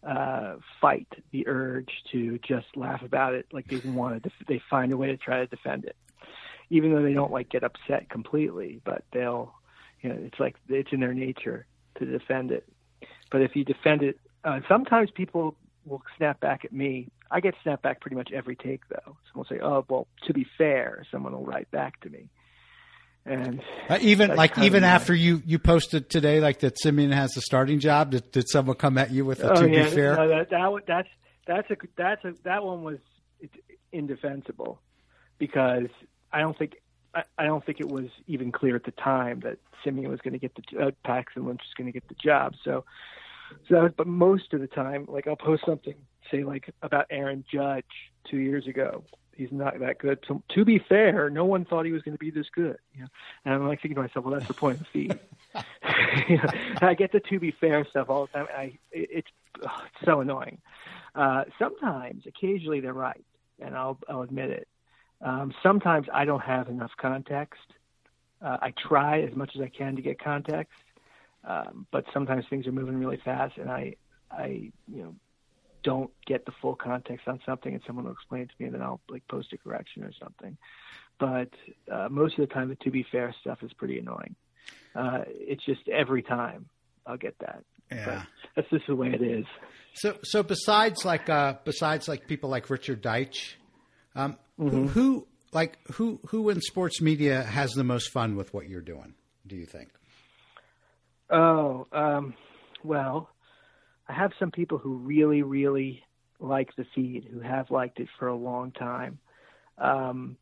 uh, 0.06 0.56
fight 0.80 1.08
the 1.30 1.46
urge 1.46 1.90
to 2.12 2.38
just 2.46 2.66
laugh 2.76 3.02
about 3.02 3.34
it. 3.34 3.46
Like 3.52 3.68
they 3.68 3.76
want 3.76 4.14
to. 4.14 4.20
Def- 4.28 4.48
they 4.48 4.62
find 4.70 4.92
a 4.92 4.96
way 4.96 5.08
to 5.08 5.16
try 5.16 5.38
to 5.38 5.46
defend 5.46 5.84
it, 5.84 5.96
even 6.70 6.92
though 6.92 7.02
they 7.02 7.12
don't 7.12 7.32
like 7.32 7.48
get 7.48 7.62
upset 7.62 8.08
completely. 8.10 8.80
But 8.84 9.04
they'll, 9.12 9.54
you 10.00 10.08
know, 10.08 10.16
it's 10.20 10.40
like 10.40 10.56
it's 10.68 10.92
in 10.92 11.00
their 11.00 11.14
nature 11.14 11.66
to 11.98 12.06
defend 12.06 12.50
it. 12.50 12.68
But 13.30 13.42
if 13.42 13.56
you 13.56 13.64
defend 13.64 14.02
it, 14.02 14.18
uh, 14.44 14.60
sometimes 14.68 15.10
people 15.10 15.56
will 15.84 16.02
snap 16.16 16.40
back 16.40 16.64
at 16.64 16.72
me. 16.72 17.08
I 17.30 17.40
get 17.40 17.54
snapped 17.62 17.82
back 17.82 18.00
pretty 18.00 18.16
much 18.16 18.30
every 18.32 18.56
take, 18.56 18.82
though. 18.88 19.16
Someone 19.32 19.46
will 19.50 19.56
say, 19.56 19.60
"Oh, 19.60 19.84
well, 19.88 20.06
to 20.26 20.32
be 20.32 20.46
fair," 20.58 21.04
someone 21.10 21.32
will 21.32 21.44
write 21.44 21.70
back 21.70 22.00
to 22.00 22.10
me, 22.10 22.28
and 23.24 23.62
Uh, 23.88 23.98
even 24.00 24.34
like 24.34 24.58
even 24.58 24.84
after 24.84 25.14
you 25.14 25.42
you 25.46 25.58
posted 25.58 26.10
today, 26.10 26.40
like 26.40 26.60
that 26.60 26.78
Siemian 26.78 27.12
has 27.12 27.32
the 27.32 27.40
starting 27.40 27.78
job. 27.78 28.10
Did, 28.10 28.30
did 28.32 28.48
someone 28.48 28.76
come 28.76 28.98
at 28.98 29.10
you 29.10 29.24
with 29.24 29.40
a 29.40 29.52
oh 29.52 29.62
to 29.62 29.70
yeah, 29.70 29.84
be 29.84 29.90
fair? 29.90 30.16
no, 30.16 30.28
that, 30.28 30.50
that 30.50 30.82
that's 30.86 31.08
that's 31.46 31.70
a 31.70 31.76
that's 31.96 32.24
a 32.24 32.34
that 32.44 32.64
one 32.64 32.82
was 32.82 32.98
indefensible 33.92 34.80
because 35.38 35.88
I 36.32 36.40
don't 36.40 36.56
think 36.58 36.76
I, 37.14 37.22
I 37.38 37.44
don't 37.44 37.64
think 37.64 37.80
it 37.80 37.88
was 37.88 38.06
even 38.26 38.52
clear 38.52 38.76
at 38.76 38.84
the 38.84 38.92
time 38.92 39.40
that 39.40 39.58
Siemian 39.84 40.10
was 40.10 40.20
going 40.20 40.32
to 40.32 40.38
get 40.38 40.54
the 40.54 40.86
uh, 40.86 40.90
Paxton 41.04 41.46
Lynch 41.46 41.60
was 41.60 41.74
going 41.76 41.86
to 41.86 41.92
get 41.92 42.08
the 42.08 42.14
job. 42.14 42.54
So 42.64 42.84
so 43.68 43.74
that 43.74 43.82
was, 43.82 43.92
but 43.96 44.06
most 44.06 44.52
of 44.54 44.60
the 44.60 44.66
time, 44.66 45.06
like 45.08 45.26
I'll 45.26 45.36
post 45.36 45.64
something 45.66 45.94
say 46.30 46.44
like 46.44 46.72
about 46.82 47.06
Aaron 47.10 47.44
Judge 47.52 47.84
two 48.30 48.38
years 48.38 48.66
ago. 48.66 49.04
He's 49.36 49.52
not 49.52 49.78
that 49.80 49.98
good. 49.98 50.18
So, 50.28 50.42
to 50.54 50.64
be 50.64 50.78
fair, 50.78 51.30
no 51.30 51.44
one 51.44 51.64
thought 51.64 51.86
he 51.86 51.92
was 51.92 52.02
going 52.02 52.14
to 52.14 52.18
be 52.18 52.30
this 52.30 52.48
good. 52.54 52.76
You 52.94 53.02
know? 53.02 53.08
And 53.44 53.54
I'm 53.54 53.66
like 53.66 53.80
thinking 53.80 53.96
to 53.96 54.02
myself, 54.02 54.24
well, 54.24 54.34
that's 54.34 54.48
the 54.48 54.54
point 54.54 54.80
of 54.80 54.86
the 54.92 55.08
feed. 55.08 55.18
you 56.28 56.36
know, 56.38 56.48
I 56.80 56.94
get 56.94 57.12
the 57.12 57.20
to 57.20 57.38
be 57.38 57.50
fair 57.50 57.84
stuff 57.84 58.08
all 58.08 58.26
the 58.26 58.32
time. 58.32 58.46
I 58.56 58.62
it, 58.90 59.08
it's, 59.10 59.28
ugh, 59.62 59.82
it's 59.86 60.04
so 60.04 60.20
annoying. 60.20 60.58
Uh, 61.14 61.44
sometimes, 61.58 62.24
occasionally, 62.26 62.80
they're 62.80 62.92
right, 62.92 63.24
and 63.60 63.76
I'll 63.76 63.98
I'll 64.08 64.22
admit 64.22 64.50
it. 64.50 64.68
Um, 65.20 65.52
sometimes 65.62 66.08
I 66.12 66.24
don't 66.24 66.42
have 66.42 66.68
enough 66.68 66.90
context. 67.00 67.60
Uh, 68.40 68.58
I 68.60 68.72
try 68.88 69.20
as 69.20 69.36
much 69.36 69.52
as 69.54 69.60
I 69.60 69.68
can 69.68 69.96
to 69.96 70.02
get 70.02 70.18
context, 70.18 70.72
um, 71.44 71.86
but 71.90 72.04
sometimes 72.12 72.44
things 72.48 72.66
are 72.66 72.72
moving 72.72 72.98
really 72.98 73.20
fast, 73.24 73.58
and 73.58 73.70
I 73.70 73.96
I 74.30 74.72
you 74.92 75.02
know 75.02 75.14
don't 75.82 76.10
get 76.26 76.44
the 76.44 76.52
full 76.60 76.74
context 76.74 77.28
on 77.28 77.40
something, 77.44 77.74
and 77.74 77.82
someone 77.86 78.04
will 78.04 78.12
explain 78.12 78.42
it 78.42 78.48
to 78.48 78.54
me, 78.58 78.66
and 78.66 78.74
then 78.74 78.82
I'll 78.82 79.00
like 79.08 79.26
post 79.28 79.52
a 79.52 79.58
correction 79.58 80.04
or 80.04 80.12
something. 80.20 80.56
But 81.18 81.50
uh, 81.90 82.08
most 82.10 82.38
of 82.38 82.48
the 82.48 82.54
time, 82.54 82.68
the 82.68 82.76
to 82.76 82.90
be 82.90 83.04
fair 83.10 83.34
stuff 83.40 83.62
is 83.62 83.72
pretty 83.72 83.98
annoying. 83.98 84.34
Uh, 84.94 85.22
it's 85.26 85.64
just 85.64 85.88
every 85.88 86.22
time 86.22 86.68
I'll 87.06 87.16
get 87.16 87.36
that. 87.40 87.64
yeah. 87.90 88.24
That's 88.56 88.68
just 88.70 88.86
the 88.86 88.96
way 88.96 89.08
it 89.08 89.22
is. 89.22 89.46
So, 89.94 90.16
so 90.22 90.42
besides 90.42 91.04
like 91.04 91.28
uh, 91.28 91.54
besides 91.64 92.08
like 92.08 92.26
people 92.26 92.50
like 92.50 92.70
Richard 92.70 93.02
Deitsch, 93.02 93.54
um, 94.14 94.36
mm-hmm. 94.58 94.86
who 94.88 95.26
like 95.52 95.78
who 95.92 96.20
who 96.28 96.48
in 96.50 96.60
sports 96.60 97.00
media 97.00 97.42
has 97.42 97.72
the 97.72 97.84
most 97.84 98.10
fun 98.10 98.36
with 98.36 98.52
what 98.54 98.68
you're 98.68 98.80
doing? 98.80 99.14
Do 99.46 99.56
you 99.56 99.66
think? 99.66 99.90
Oh, 101.30 101.86
um, 101.92 102.34
well, 102.84 103.30
I 104.08 104.12
have 104.12 104.32
some 104.38 104.50
people 104.50 104.78
who 104.78 104.96
really, 104.96 105.42
really 105.42 106.02
like 106.40 106.74
the 106.76 106.84
feed, 106.94 107.28
who 107.30 107.40
have 107.40 107.70
liked 107.70 108.00
it 108.00 108.08
for 108.18 108.28
a 108.28 108.34
long 108.34 108.72
time. 108.72 109.18
Um, 109.78 110.36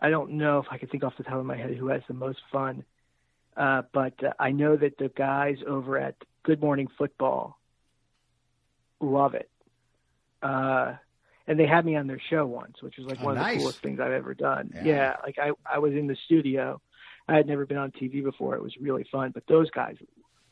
I 0.00 0.10
don't 0.10 0.32
know 0.32 0.58
if 0.58 0.66
I 0.70 0.78
can 0.78 0.88
think 0.88 1.04
off 1.04 1.16
the 1.16 1.24
top 1.24 1.34
of 1.34 1.46
my 1.46 1.56
head 1.56 1.74
who 1.76 1.88
has 1.88 2.02
the 2.08 2.14
most 2.14 2.40
fun, 2.50 2.84
uh, 3.56 3.82
but 3.92 4.22
uh, 4.24 4.32
I 4.38 4.50
know 4.50 4.76
that 4.76 4.98
the 4.98 5.08
guys 5.08 5.58
over 5.66 5.98
at 5.98 6.16
Good 6.42 6.60
Morning 6.60 6.88
Football 6.98 7.58
love 9.00 9.34
it. 9.34 9.50
Uh, 10.42 10.94
and 11.46 11.58
they 11.58 11.66
had 11.66 11.84
me 11.84 11.96
on 11.96 12.06
their 12.06 12.20
show 12.30 12.46
once, 12.46 12.76
which 12.80 12.96
was 12.96 13.06
like 13.06 13.18
oh, 13.20 13.26
one 13.26 13.38
of 13.38 13.44
the 13.44 13.58
coolest 13.58 13.82
things 13.82 13.98
I've 14.00 14.12
ever 14.12 14.34
done. 14.34 14.70
Yeah. 14.74 14.84
yeah, 14.84 15.16
like 15.24 15.38
I 15.38 15.50
I 15.66 15.78
was 15.78 15.92
in 15.92 16.06
the 16.06 16.16
studio. 16.26 16.80
I 17.28 17.34
had 17.34 17.46
never 17.46 17.66
been 17.66 17.76
on 17.76 17.90
TV 17.90 18.22
before. 18.22 18.54
It 18.54 18.62
was 18.62 18.72
really 18.80 19.04
fun. 19.10 19.32
But 19.32 19.44
those 19.48 19.70
guys, 19.70 19.96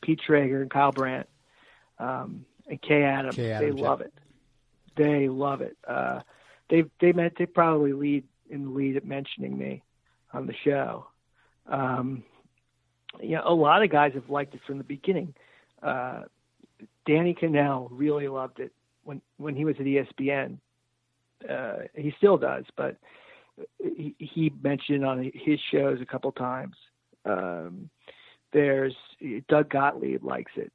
Peter 0.01 0.21
Schrager 0.27 0.61
and 0.61 0.69
Kyle 0.69 0.91
Brandt, 0.91 1.27
um, 1.99 2.45
and 2.67 2.81
Kay 2.81 3.03
Adams, 3.03 3.35
Kay 3.35 3.51
Adams 3.51 3.75
they 3.75 3.81
love 3.81 4.01
it. 4.01 4.13
They 4.95 5.29
love 5.29 5.61
it. 5.61 5.77
Uh, 5.87 6.21
they 6.69 6.83
they 6.99 7.11
meant 7.11 7.33
they 7.37 7.45
probably 7.45 7.93
lead 7.93 8.23
in 8.49 8.65
the 8.65 8.69
lead 8.71 8.97
at 8.97 9.05
mentioning 9.05 9.57
me 9.57 9.83
on 10.33 10.47
the 10.47 10.55
show. 10.63 11.07
Um, 11.67 12.23
you 13.21 13.35
know, 13.35 13.43
a 13.45 13.53
lot 13.53 13.83
of 13.83 13.89
guys 13.89 14.13
have 14.13 14.29
liked 14.29 14.53
it 14.53 14.61
from 14.65 14.77
the 14.77 14.83
beginning. 14.83 15.33
Uh, 15.81 16.23
Danny 17.05 17.33
Kanell 17.33 17.87
really 17.91 18.27
loved 18.27 18.59
it 18.59 18.71
when 19.03 19.21
when 19.37 19.55
he 19.55 19.65
was 19.65 19.75
at 19.79 19.85
ESPN. 19.85 20.57
Uh, 21.49 21.83
he 21.95 22.13
still 22.17 22.37
does, 22.37 22.65
but 22.75 22.97
he, 23.79 24.15
he 24.19 24.51
mentioned 24.61 25.05
on 25.05 25.31
his 25.33 25.59
shows 25.71 25.99
a 26.01 26.05
couple 26.05 26.31
times. 26.33 26.75
Um, 27.25 27.89
there's 28.51 28.95
Doug 29.47 29.69
Gottlieb 29.69 30.23
likes 30.23 30.51
it. 30.55 30.71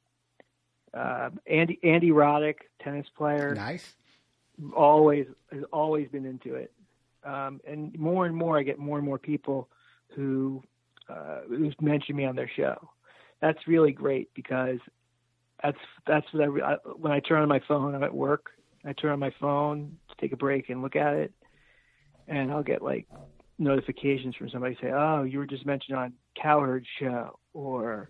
Uh, 0.95 1.29
Andy 1.45 1.79
Andy 1.83 2.11
Roddick, 2.11 2.55
tennis 2.81 3.07
player, 3.17 3.53
nice. 3.53 3.95
Always 4.75 5.27
has 5.51 5.63
always 5.73 6.07
been 6.07 6.25
into 6.25 6.55
it, 6.55 6.71
um, 7.25 7.59
and 7.67 7.97
more 7.99 8.25
and 8.25 8.35
more 8.35 8.57
I 8.57 8.63
get 8.63 8.79
more 8.79 8.97
and 8.97 9.05
more 9.05 9.19
people 9.19 9.67
who 10.15 10.63
uh, 11.09 11.41
who 11.49 11.71
mention 11.81 12.15
me 12.15 12.25
on 12.25 12.35
their 12.35 12.49
show. 12.55 12.89
That's 13.41 13.59
really 13.67 13.91
great 13.91 14.33
because 14.33 14.79
that's 15.61 15.77
that's 16.07 16.25
what 16.31 16.43
I, 16.43 16.73
I 16.73 16.75
when 16.95 17.11
I 17.11 17.19
turn 17.19 17.41
on 17.41 17.49
my 17.49 17.61
phone. 17.67 17.93
I'm 17.93 18.03
at 18.03 18.13
work. 18.13 18.51
I 18.85 18.93
turn 18.93 19.11
on 19.11 19.19
my 19.19 19.33
phone 19.39 19.97
to 20.09 20.15
take 20.21 20.31
a 20.31 20.37
break 20.37 20.69
and 20.69 20.81
look 20.81 20.95
at 20.95 21.13
it, 21.13 21.33
and 22.27 22.51
I'll 22.51 22.63
get 22.63 22.81
like 22.81 23.07
notifications 23.57 24.35
from 24.35 24.49
somebody 24.49 24.77
say, 24.81 24.91
"Oh, 24.93 25.23
you 25.23 25.39
were 25.39 25.45
just 25.45 25.65
mentioned 25.65 25.97
on 25.97 26.13
Cowherd 26.41 26.85
show," 26.99 27.39
or 27.53 28.09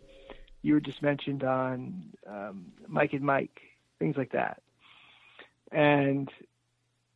"You 0.65 0.74
were 0.74 0.79
just 0.79 1.01
mentioned 1.01 1.43
on 1.43 2.03
um, 2.27 2.65
Mike 2.88 3.13
and 3.13 3.22
Mike," 3.22 3.62
things 4.00 4.15
like 4.17 4.31
that, 4.31 4.62
and 5.72 6.29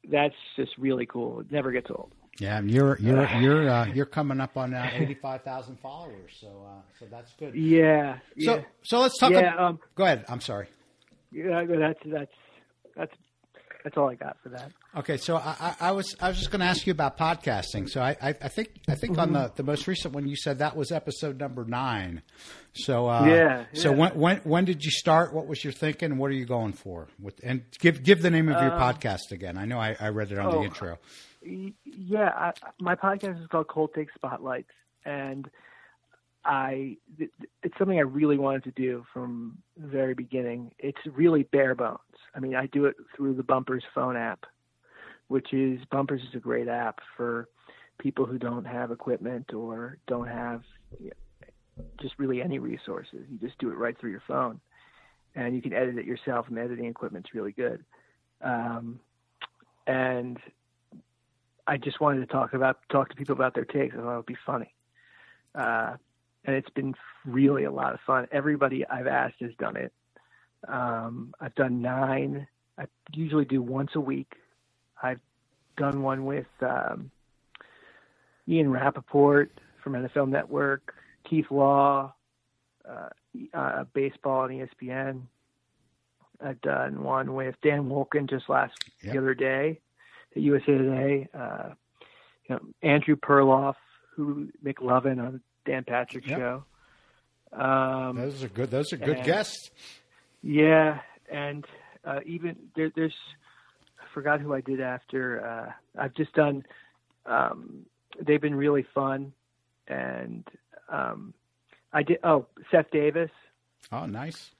that's 0.09 0.35
just 0.55 0.77
really 0.77 1.05
cool. 1.05 1.39
It 1.39 1.51
never 1.51 1.71
gets 1.71 1.89
old. 1.89 2.11
Yeah, 2.39 2.61
you're 2.61 2.97
you're 2.99 3.27
you're 3.41 3.69
uh, 3.69 3.85
you're 3.87 4.05
coming 4.05 4.39
up 4.39 4.55
on 4.55 4.73
uh, 4.73 4.89
eighty 4.93 5.15
five 5.15 5.41
thousand 5.43 5.79
followers, 5.79 6.37
so 6.39 6.47
uh, 6.47 6.81
so 6.99 7.05
that's 7.09 7.33
good. 7.39 7.55
Yeah. 7.55 8.19
So 8.39 8.55
yeah. 8.55 8.61
so 8.83 8.99
let's 8.99 9.17
talk. 9.17 9.31
Yeah. 9.31 9.39
About, 9.39 9.59
um, 9.59 9.79
go 9.95 10.03
ahead. 10.05 10.25
I'm 10.29 10.41
sorry. 10.41 10.67
Yeah, 11.31 11.65
that's 11.67 11.99
that's 12.05 12.31
that's 12.95 13.13
that's 13.83 13.97
all 13.97 14.09
I 14.09 14.15
got 14.15 14.37
for 14.41 14.49
that. 14.49 14.71
Okay, 14.97 15.17
so 15.17 15.37
I, 15.37 15.75
I 15.79 15.91
was 15.91 16.15
I 16.19 16.27
was 16.27 16.37
just 16.37 16.51
going 16.51 16.59
to 16.59 16.65
ask 16.65 16.85
you 16.85 16.91
about 16.91 17.17
podcasting. 17.17 17.89
So 17.89 18.01
I 18.01 18.15
I, 18.21 18.29
I 18.29 18.47
think 18.47 18.71
I 18.87 18.95
think 18.95 19.13
mm-hmm. 19.13 19.21
on 19.21 19.33
the, 19.33 19.51
the 19.55 19.63
most 19.63 19.87
recent 19.87 20.13
one 20.13 20.27
you 20.27 20.35
said 20.35 20.59
that 20.59 20.75
was 20.75 20.91
episode 20.91 21.39
number 21.39 21.65
nine. 21.65 22.21
So 22.73 23.09
uh, 23.09 23.25
yeah, 23.25 23.33
yeah, 23.35 23.65
So 23.73 23.91
when 23.91 24.11
when 24.15 24.37
when 24.39 24.65
did 24.65 24.83
you 24.83 24.91
start? 24.91 25.33
What 25.33 25.47
was 25.47 25.63
your 25.63 25.73
thinking? 25.73 26.17
What 26.17 26.31
are 26.31 26.35
you 26.35 26.45
going 26.45 26.73
for? 26.73 27.07
With 27.19 27.39
and 27.43 27.63
give 27.79 28.03
give 28.03 28.21
the 28.21 28.29
name 28.29 28.49
of 28.49 28.61
your 28.61 28.73
uh, 28.73 28.93
podcast 28.93 29.31
again. 29.31 29.57
I 29.57 29.65
know 29.65 29.79
I, 29.79 29.95
I 29.99 30.09
read 30.09 30.31
it 30.31 30.39
on 30.39 30.47
oh, 30.47 30.59
the 30.59 30.63
intro. 30.63 30.97
Yeah, 31.41 32.29
I, 32.35 32.51
my 32.79 32.95
podcast 32.95 33.41
is 33.41 33.47
called 33.47 33.67
Cold 33.67 33.91
Take 33.95 34.09
Spotlights, 34.13 34.71
and 35.05 35.49
I 36.45 36.97
it's 37.17 37.77
something 37.77 37.97
I 37.97 38.03
really 38.03 38.37
wanted 38.37 38.63
to 38.65 38.71
do 38.71 39.05
from 39.13 39.57
the 39.77 39.87
very 39.87 40.13
beginning. 40.13 40.71
It's 40.79 40.99
really 41.05 41.43
bare 41.43 41.75
bones. 41.75 41.99
I 42.35 42.39
mean, 42.39 42.55
I 42.55 42.67
do 42.67 42.85
it 42.85 42.95
through 43.15 43.35
the 43.35 43.43
Bumpers 43.43 43.83
phone 43.93 44.15
app, 44.15 44.45
which 45.27 45.53
is 45.53 45.79
Bumpers 45.91 46.21
is 46.21 46.35
a 46.35 46.39
great 46.39 46.67
app 46.67 46.99
for 47.17 47.49
people 47.97 48.25
who 48.25 48.37
don't 48.37 48.65
have 48.65 48.91
equipment 48.91 49.53
or 49.53 49.97
don't 50.07 50.27
have 50.27 50.63
just 52.01 52.15
really 52.17 52.41
any 52.41 52.59
resources. 52.59 53.25
You 53.29 53.37
just 53.37 53.57
do 53.59 53.69
it 53.69 53.77
right 53.77 53.97
through 53.99 54.11
your 54.11 54.23
phone, 54.27 54.61
and 55.35 55.55
you 55.55 55.61
can 55.61 55.73
edit 55.73 55.97
it 55.97 56.05
yourself. 56.05 56.47
And 56.47 56.57
editing 56.57 56.85
equipment's 56.85 57.33
really 57.33 57.51
good. 57.51 57.83
Um, 58.41 59.01
and 59.87 60.37
I 61.67 61.77
just 61.77 61.99
wanted 61.99 62.21
to 62.21 62.27
talk 62.27 62.53
about 62.53 62.79
talk 62.89 63.09
to 63.09 63.15
people 63.15 63.35
about 63.35 63.53
their 63.53 63.65
takes. 63.65 63.93
I 63.93 63.99
thought 63.99 64.13
it 64.13 64.17
would 64.17 64.25
be 64.25 64.37
funny. 64.45 64.73
Uh, 65.53 65.97
and 66.45 66.55
it's 66.55 66.69
been 66.69 66.95
really 67.25 67.65
a 67.65 67.71
lot 67.71 67.93
of 67.93 67.99
fun. 68.05 68.27
Everybody 68.31 68.85
I've 68.87 69.07
asked 69.07 69.35
has 69.41 69.51
done 69.59 69.75
it. 69.75 69.93
Um, 70.67 71.33
I've 71.39 71.55
done 71.55 71.81
nine. 71.81 72.47
I 72.77 72.85
usually 73.13 73.45
do 73.45 73.61
once 73.61 73.91
a 73.95 73.99
week. 73.99 74.33
I've 75.01 75.19
done 75.77 76.01
one 76.01 76.25
with 76.25 76.47
um, 76.61 77.11
Ian 78.47 78.71
Rapoport 78.71 79.51
from 79.83 79.93
NFL 79.93 80.29
Network, 80.29 80.93
Keith 81.29 81.49
Law, 81.49 82.13
uh, 82.89 83.09
uh, 83.53 83.83
baseball 83.93 84.41
on 84.41 84.49
ESPN. 84.49 85.21
I've 86.43 86.61
done 86.61 87.03
one 87.03 87.33
with 87.33 87.55
Dan 87.61 87.89
Wolken 87.89 88.29
just 88.29 88.49
last 88.49 88.73
yep. 89.01 89.13
the 89.13 89.19
other 89.19 89.33
day 89.33 89.79
at 90.35 90.41
USA 90.41 90.77
Today. 90.77 91.27
Uh, 91.33 91.69
you 92.47 92.55
know, 92.55 92.61
Andrew 92.81 93.15
Perloff, 93.15 93.75
who 94.15 94.47
McLovin 94.63 95.19
on 95.19 95.41
Dan 95.69 95.83
Patrick 95.83 96.27
yep. 96.27 96.39
show. 96.39 96.63
Um, 97.53 98.17
those 98.17 98.43
are 98.43 98.49
good. 98.49 98.71
Those 98.71 98.91
are 98.91 98.97
good 98.97 99.17
and, 99.17 99.25
guests. 99.25 99.69
Yeah, 100.41 100.99
and 101.31 101.63
uh, 102.03 102.21
even 102.25 102.55
there, 102.75 102.91
there's 102.95 103.13
I 103.99 104.05
forgot 104.13 104.41
who 104.41 104.53
I 104.53 104.61
did 104.61 104.81
after. 104.81 105.45
Uh, 105.45 106.01
I've 106.01 106.15
just 106.15 106.33
done. 106.33 106.63
Um, 107.27 107.85
they've 108.19 108.41
been 108.41 108.55
really 108.55 108.85
fun, 108.95 109.31
and 109.87 110.43
um, 110.91 111.35
I 111.93 112.01
did. 112.01 112.17
Oh, 112.23 112.47
Seth 112.71 112.89
Davis. 112.91 113.31
Oh, 113.91 114.07
nice. 114.07 114.51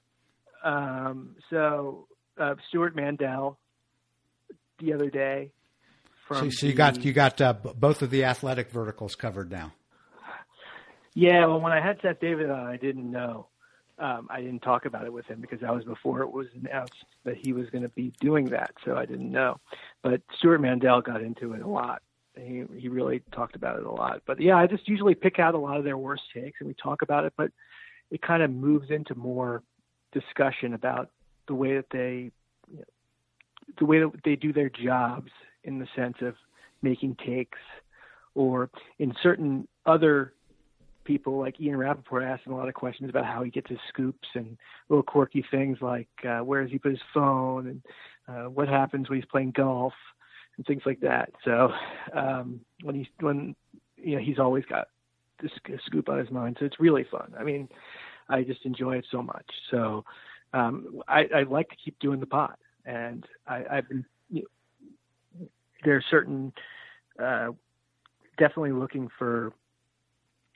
Um, 0.62 1.34
so 1.48 2.06
uh, 2.38 2.54
Stewart 2.68 2.94
Mandel 2.94 3.58
the 4.78 4.92
other 4.92 5.10
day. 5.10 5.50
so, 6.32 6.50
so 6.50 6.66
you 6.66 6.74
got 6.74 7.04
you 7.04 7.12
got 7.12 7.40
uh, 7.40 7.52
both 7.52 8.02
of 8.02 8.10
the 8.10 8.24
athletic 8.24 8.70
verticals 8.70 9.16
covered 9.16 9.50
now. 9.50 9.72
Yeah, 11.14 11.46
well, 11.46 11.60
when 11.60 11.72
I 11.72 11.80
had 11.80 11.98
Seth 12.02 12.20
Davis 12.20 12.50
on, 12.50 12.66
I 12.66 12.76
didn't 12.76 13.10
know. 13.10 13.48
Um, 13.98 14.28
I 14.30 14.40
didn't 14.40 14.62
talk 14.62 14.86
about 14.86 15.04
it 15.04 15.12
with 15.12 15.26
him 15.26 15.40
because 15.40 15.60
that 15.60 15.74
was 15.74 15.84
before 15.84 16.22
it 16.22 16.32
was 16.32 16.46
announced 16.54 17.04
that 17.24 17.36
he 17.36 17.52
was 17.52 17.68
going 17.68 17.82
to 17.82 17.90
be 17.90 18.12
doing 18.18 18.46
that, 18.46 18.72
so 18.84 18.96
I 18.96 19.04
didn't 19.04 19.30
know. 19.30 19.58
But 20.02 20.22
Stewart 20.38 20.60
Mandel 20.62 21.02
got 21.02 21.20
into 21.20 21.52
it 21.52 21.60
a 21.60 21.68
lot. 21.68 22.00
He 22.34 22.64
he 22.76 22.88
really 22.88 23.20
talked 23.32 23.56
about 23.56 23.78
it 23.78 23.84
a 23.84 23.90
lot. 23.90 24.22
But 24.26 24.40
yeah, 24.40 24.56
I 24.56 24.66
just 24.66 24.88
usually 24.88 25.14
pick 25.14 25.38
out 25.38 25.54
a 25.54 25.58
lot 25.58 25.76
of 25.76 25.84
their 25.84 25.98
worst 25.98 26.22
takes 26.32 26.60
and 26.60 26.68
we 26.68 26.74
talk 26.74 27.02
about 27.02 27.24
it. 27.24 27.34
But 27.36 27.50
it 28.10 28.22
kind 28.22 28.42
of 28.42 28.50
moves 28.50 28.90
into 28.90 29.14
more 29.14 29.62
discussion 30.12 30.72
about 30.72 31.10
the 31.46 31.54
way 31.54 31.76
that 31.76 31.90
they, 31.90 32.30
you 32.70 32.78
know, 32.78 32.84
the 33.78 33.84
way 33.84 34.00
that 34.00 34.12
they 34.24 34.36
do 34.36 34.52
their 34.52 34.70
jobs 34.70 35.30
in 35.64 35.78
the 35.78 35.88
sense 35.94 36.16
of 36.22 36.36
making 36.80 37.16
takes, 37.16 37.58
or 38.34 38.70
in 38.98 39.14
certain 39.22 39.68
other 39.84 40.32
people 41.10 41.40
like 41.40 41.60
Ian 41.60 41.76
Rapoport 41.76 42.22
asked 42.22 42.46
him 42.46 42.52
a 42.52 42.56
lot 42.56 42.68
of 42.68 42.74
questions 42.74 43.10
about 43.10 43.24
how 43.24 43.42
he 43.42 43.50
gets 43.50 43.68
his 43.68 43.80
scoops 43.88 44.28
and 44.34 44.56
little 44.88 45.02
quirky 45.02 45.44
things 45.50 45.78
like 45.80 46.08
uh, 46.24 46.38
where 46.38 46.62
does 46.62 46.70
he 46.70 46.78
put 46.78 46.92
his 46.92 47.00
phone 47.12 47.66
and 47.66 47.82
uh, 48.28 48.48
what 48.48 48.68
happens 48.68 49.08
when 49.08 49.18
he's 49.18 49.28
playing 49.28 49.52
golf 49.56 49.92
and 50.56 50.64
things 50.66 50.82
like 50.86 51.00
that. 51.00 51.30
So 51.44 51.72
um, 52.14 52.60
when 52.84 52.94
he's 52.94 53.08
when 53.18 53.56
you 53.96 54.14
know 54.14 54.22
he's 54.22 54.38
always 54.38 54.64
got 54.66 54.86
this 55.42 55.50
scoop 55.86 56.08
on 56.08 56.20
his 56.20 56.30
mind. 56.30 56.58
So 56.60 56.64
it's 56.64 56.78
really 56.78 57.04
fun. 57.10 57.32
I 57.36 57.42
mean, 57.42 57.68
I 58.28 58.44
just 58.44 58.64
enjoy 58.64 58.98
it 58.98 59.06
so 59.10 59.20
much. 59.20 59.50
So 59.72 60.04
um, 60.52 61.02
I, 61.08 61.24
I 61.34 61.42
like 61.42 61.70
to 61.70 61.76
keep 61.84 61.98
doing 61.98 62.20
the 62.20 62.26
pod, 62.26 62.54
and 62.86 63.26
I, 63.48 63.64
I've 63.68 63.88
been. 63.88 64.04
You 64.30 64.42
know, 64.42 65.48
there 65.84 65.96
are 65.96 66.04
certain 66.08 66.52
uh, 67.20 67.48
definitely 68.38 68.72
looking 68.72 69.08
for 69.18 69.52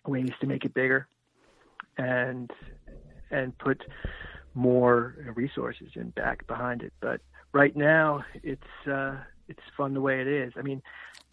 ways 0.07 0.31
to 0.41 0.47
make 0.47 0.65
it 0.65 0.75
bigger 0.75 1.07
and 1.97 2.51
and 3.31 3.57
put 3.59 3.83
more 4.55 5.17
resources 5.35 5.89
and 5.95 6.15
back 6.15 6.47
behind 6.47 6.83
it. 6.83 6.93
But 7.01 7.21
right 7.53 7.75
now, 7.75 8.25
it's 8.43 8.89
uh, 8.89 9.17
it's 9.49 9.61
fun 9.77 9.95
the 9.95 10.01
way 10.01 10.21
it 10.21 10.29
is. 10.29 10.53
I 10.57 10.63
mean, 10.63 10.83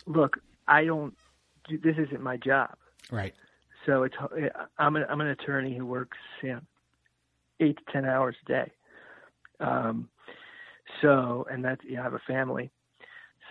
look, 0.05 0.39
I 0.67 0.85
don't. 0.85 1.15
This 1.69 1.95
isn't 1.97 2.21
my 2.21 2.37
job. 2.37 2.75
Right. 3.11 3.33
So 3.85 4.03
it's 4.03 4.15
I'm 4.77 4.95
an 4.95 5.05
I'm 5.09 5.21
an 5.21 5.27
attorney 5.27 5.75
who 5.75 5.85
works 5.85 6.17
you 6.41 6.53
know, 6.53 6.61
eight 7.59 7.77
to 7.77 7.91
ten 7.91 8.05
hours 8.05 8.35
a 8.45 8.49
day. 8.49 8.71
Um, 9.59 10.09
so 11.01 11.45
and 11.51 11.63
that's 11.63 11.83
you 11.83 11.95
know, 11.95 12.01
I 12.01 12.03
have 12.03 12.13
a 12.13 12.19
family, 12.19 12.71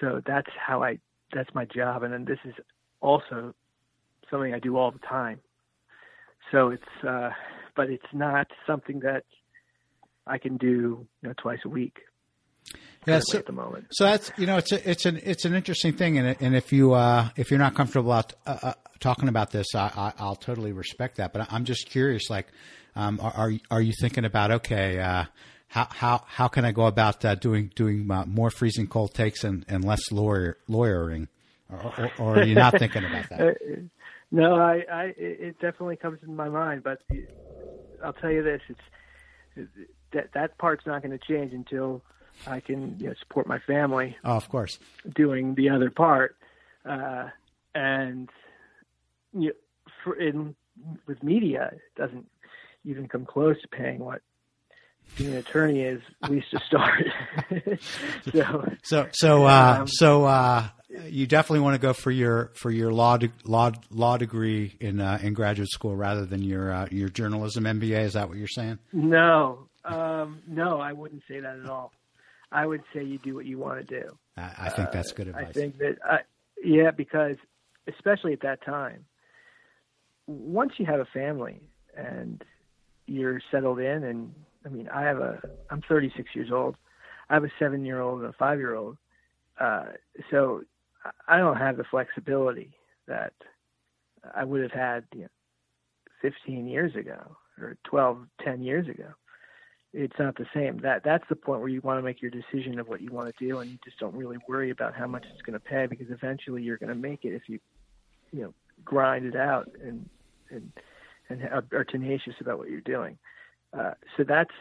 so 0.01 0.21
that's 0.27 0.51
how 0.59 0.83
I 0.83 0.99
that's 1.33 1.55
my 1.55 1.65
job, 1.65 2.03
and 2.03 2.13
then 2.13 2.25
this 2.25 2.39
is 2.45 2.55
also 3.01 3.55
something 4.31 4.55
I 4.55 4.59
do 4.59 4.77
all 4.77 4.91
the 4.91 4.99
time. 5.01 5.41
So 6.51 6.71
it's 6.71 7.05
uh, 7.07 7.31
but 7.77 7.91
it's 7.91 8.13
not 8.13 8.49
something 8.67 9.01
that 9.01 9.25
I 10.27 10.39
can 10.39 10.57
do 10.57 11.07
you 11.23 11.29
know 11.29 11.35
twice 11.37 11.61
a 11.65 11.69
week. 11.69 11.99
Yeah, 13.07 13.21
so, 13.23 13.39
at 13.39 13.47
the 13.47 13.53
moment. 13.53 13.87
So 13.93 14.05
that's 14.05 14.31
you 14.37 14.47
know 14.47 14.59
it's 14.59 14.73
a, 14.73 14.91
it's 14.91 15.07
an 15.07 15.21
it's 15.25 15.45
an 15.45 15.55
interesting 15.55 15.95
thing, 15.95 16.19
and 16.19 16.37
and 16.41 16.55
if 16.55 16.73
you 16.73 16.93
uh, 16.93 17.31
if 17.37 17.51
you're 17.51 17.59
not 17.59 17.75
comfortable 17.75 18.13
out, 18.13 18.35
uh, 18.47 18.59
uh, 18.63 18.73
talking 19.01 19.29
about 19.29 19.51
this, 19.51 19.75
I, 19.75 20.13
I, 20.19 20.25
will 20.25 20.37
totally 20.37 20.73
respect 20.73 21.17
that. 21.17 21.33
But 21.33 21.51
I'm 21.51 21.65
just 21.65 21.89
curious, 21.89 22.29
like, 22.29 22.49
um, 22.95 23.19
are, 23.23 23.53
are 23.71 23.81
you 23.81 23.93
thinking 23.99 24.27
about 24.27 24.51
okay? 24.51 25.01
Uh, 25.01 25.25
how 25.69 25.87
how 25.91 26.25
how 26.27 26.49
can 26.49 26.65
I 26.65 26.73
go 26.73 26.87
about 26.87 27.25
uh, 27.25 27.37
doing 27.37 27.71
doing 27.75 28.11
uh, 28.11 28.27
more 28.27 28.51
freezing 28.51 28.87
cold 28.87 29.15
takes 29.15 29.45
and, 29.45 29.65
and 29.69 29.85
less 29.85 30.13
lawyer, 30.13 30.59
lawyering, 30.69 31.29
or, 31.71 31.95
or, 31.97 32.13
or, 32.19 32.39
are 32.41 32.45
you 32.45 32.55
not 32.55 32.79
thinking 32.79 33.05
about 33.05 33.29
that? 33.31 33.57
no, 34.31 34.55
I, 34.57 34.85
I 34.91 35.15
it 35.17 35.59
definitely 35.61 35.97
comes 35.97 36.19
in 36.23 36.37
my 36.37 36.49
mind, 36.49 36.83
but 36.83 37.03
I'll 38.05 38.13
tell 38.13 38.31
you 38.31 38.43
this: 38.43 38.61
it's 38.69 39.69
that 40.13 40.33
that 40.35 40.59
part's 40.59 40.87
not 40.87 41.03
going 41.03 41.17
to 41.17 41.25
change 41.27 41.53
until 41.53 42.03
I 42.47 42.61
can 42.61 42.97
you 42.99 43.09
know, 43.09 43.15
support 43.19 43.47
my 43.47 43.59
family. 43.59 44.17
Oh, 44.25 44.37
of 44.37 44.49
course. 44.49 44.79
Doing 45.15 45.55
the 45.55 45.71
other 45.71 45.91
part, 45.91 46.37
uh, 46.85 47.29
and 47.75 48.29
you 49.33 49.49
know, 49.49 49.55
for 50.05 50.15
in 50.15 50.55
with 51.07 51.23
media, 51.23 51.71
it 51.73 52.01
doesn't 52.01 52.27
even 52.85 53.09
come 53.09 53.27
close 53.27 53.61
to 53.63 53.69
paying 53.69 53.99
what 53.99 54.23
being 55.17 55.33
an 55.33 55.39
attorney 55.39 55.83
is 55.83 56.01
at 56.23 56.31
least 56.31 56.51
to 56.53 56.61
start. 56.61 57.05
so 58.33 58.65
so 58.85 59.09
so 59.13 59.45
uh, 59.45 59.77
um, 59.81 59.87
so 59.89 60.25
uh, 60.25 60.69
you 61.09 61.27
definitely 61.27 61.61
want 61.61 61.75
to 61.75 61.81
go 61.81 61.93
for 61.93 62.11
your 62.11 62.51
for 62.55 62.71
your 62.71 62.93
law 62.93 63.17
de- 63.17 63.33
law 63.45 63.73
law 63.91 64.17
degree 64.17 64.77
in 64.81 65.01
uh, 65.01 65.19
in 65.23 65.35
graduate 65.35 65.69
school 65.71 65.97
rather 65.97 66.25
than 66.25 66.43
your 66.43 66.73
uh, 66.73 66.87
your 66.91 67.09
journalism 67.09 67.65
MBA. 67.65 68.01
Is 68.05 68.13
that 68.15 68.29
what 68.29 68.39
you're 68.39 68.49
saying? 68.49 68.79
No, 68.93 69.67
um, 69.85 70.43
no, 70.47 70.81
I 70.81 70.93
wouldn't 70.93 71.23
say 71.29 71.41
that 71.41 71.59
at 71.59 71.67
all. 71.69 71.93
I 72.53 72.67
would 72.67 72.83
say 72.93 73.05
you 73.05 73.19
do 73.19 73.35
what 73.35 73.47
you 73.47 73.59
want 73.59 73.87
to 73.87 74.01
do. 74.01 74.09
I, 74.37 74.53
I 74.59 74.69
think 74.71 74.91
that's 74.91 75.13
good 75.13 75.29
advice. 75.29 75.47
I 75.49 75.53
think 75.53 75.79
that 75.79 75.99
uh, 76.09 76.19
yeah, 76.63 76.91
because 76.91 77.37
especially 77.87 78.33
at 78.33 78.41
that 78.41 78.65
time, 78.65 79.05
once 80.27 80.73
you 80.79 80.87
have 80.87 81.01
a 81.01 81.07
family 81.07 81.61
and 81.97 82.43
you're 83.07 83.41
settled 83.51 83.79
in 83.79 84.05
and 84.05 84.35
I 84.65 84.69
mean, 84.69 84.89
I 84.89 85.03
have 85.03 85.19
a, 85.19 85.41
I'm 85.71 85.83
36 85.89 86.29
years 86.35 86.51
old. 86.53 86.77
I 87.29 87.35
have 87.35 87.45
a 87.45 87.51
seven 87.59 87.85
year 87.85 88.01
old 88.01 88.21
and 88.21 88.29
a 88.29 88.33
five 88.33 88.59
year 88.59 88.75
old. 88.75 88.97
Uh, 89.59 89.87
so 90.31 90.63
I 91.29 91.39
don't 91.39 91.57
have 91.57 91.77
the 91.77 91.85
flexibility 91.85 92.73
that 93.07 93.33
I 94.35 94.45
would 94.45 94.63
have 94.63 94.73
had 94.73 95.05
you 95.15 95.23
know, 95.23 95.29
15 96.23 96.67
years 96.67 96.95
ago 96.95 97.37
or 97.59 97.77
12, 97.85 98.27
10 98.45 98.63
years 98.63 98.89
ago. 98.89 99.09
It's 99.93 100.19
not 100.19 100.37
the 100.37 100.47
same. 100.55 100.79
That 100.79 101.03
that's 101.03 101.25
the 101.29 101.35
point 101.35 101.61
where 101.61 101.69
you 101.69 101.81
want 101.81 101.99
to 101.99 102.03
make 102.03 102.23
your 102.23 102.31
decision 102.31 102.79
of 102.79 102.89
what 102.89 103.01
you 103.01 103.11
want 103.11 103.35
to 103.35 103.45
do, 103.45 103.59
and 103.59 103.69
you 103.69 103.77
just 103.85 103.99
don't 103.99 104.15
really 104.15 104.39
worry 104.49 104.71
about 104.71 104.95
how 104.95 105.09
much 105.09 105.25
it's 105.33 105.43
going 105.43 105.55
to 105.55 105.61
pay 105.61 105.87
because 105.87 106.07
eventually 106.11 106.63
you're 106.63 106.77
going 106.77 106.91
to 106.91 106.95
make 106.95 107.25
it 107.25 107.35
if 107.35 107.43
you, 107.49 107.59
you 108.31 108.43
know, 108.43 108.55
grind 108.85 109.27
it 109.27 109.35
out 109.35 109.69
and 109.83 110.09
and 110.51 110.71
and 111.29 111.43
are, 111.73 111.85
tenacious 111.85 112.35
about 112.41 112.59
what 112.59 112.71
you're 112.71 112.81
doing. 112.81 113.19
Uh, 113.77 113.95
so 114.17 114.23
that's 114.23 114.55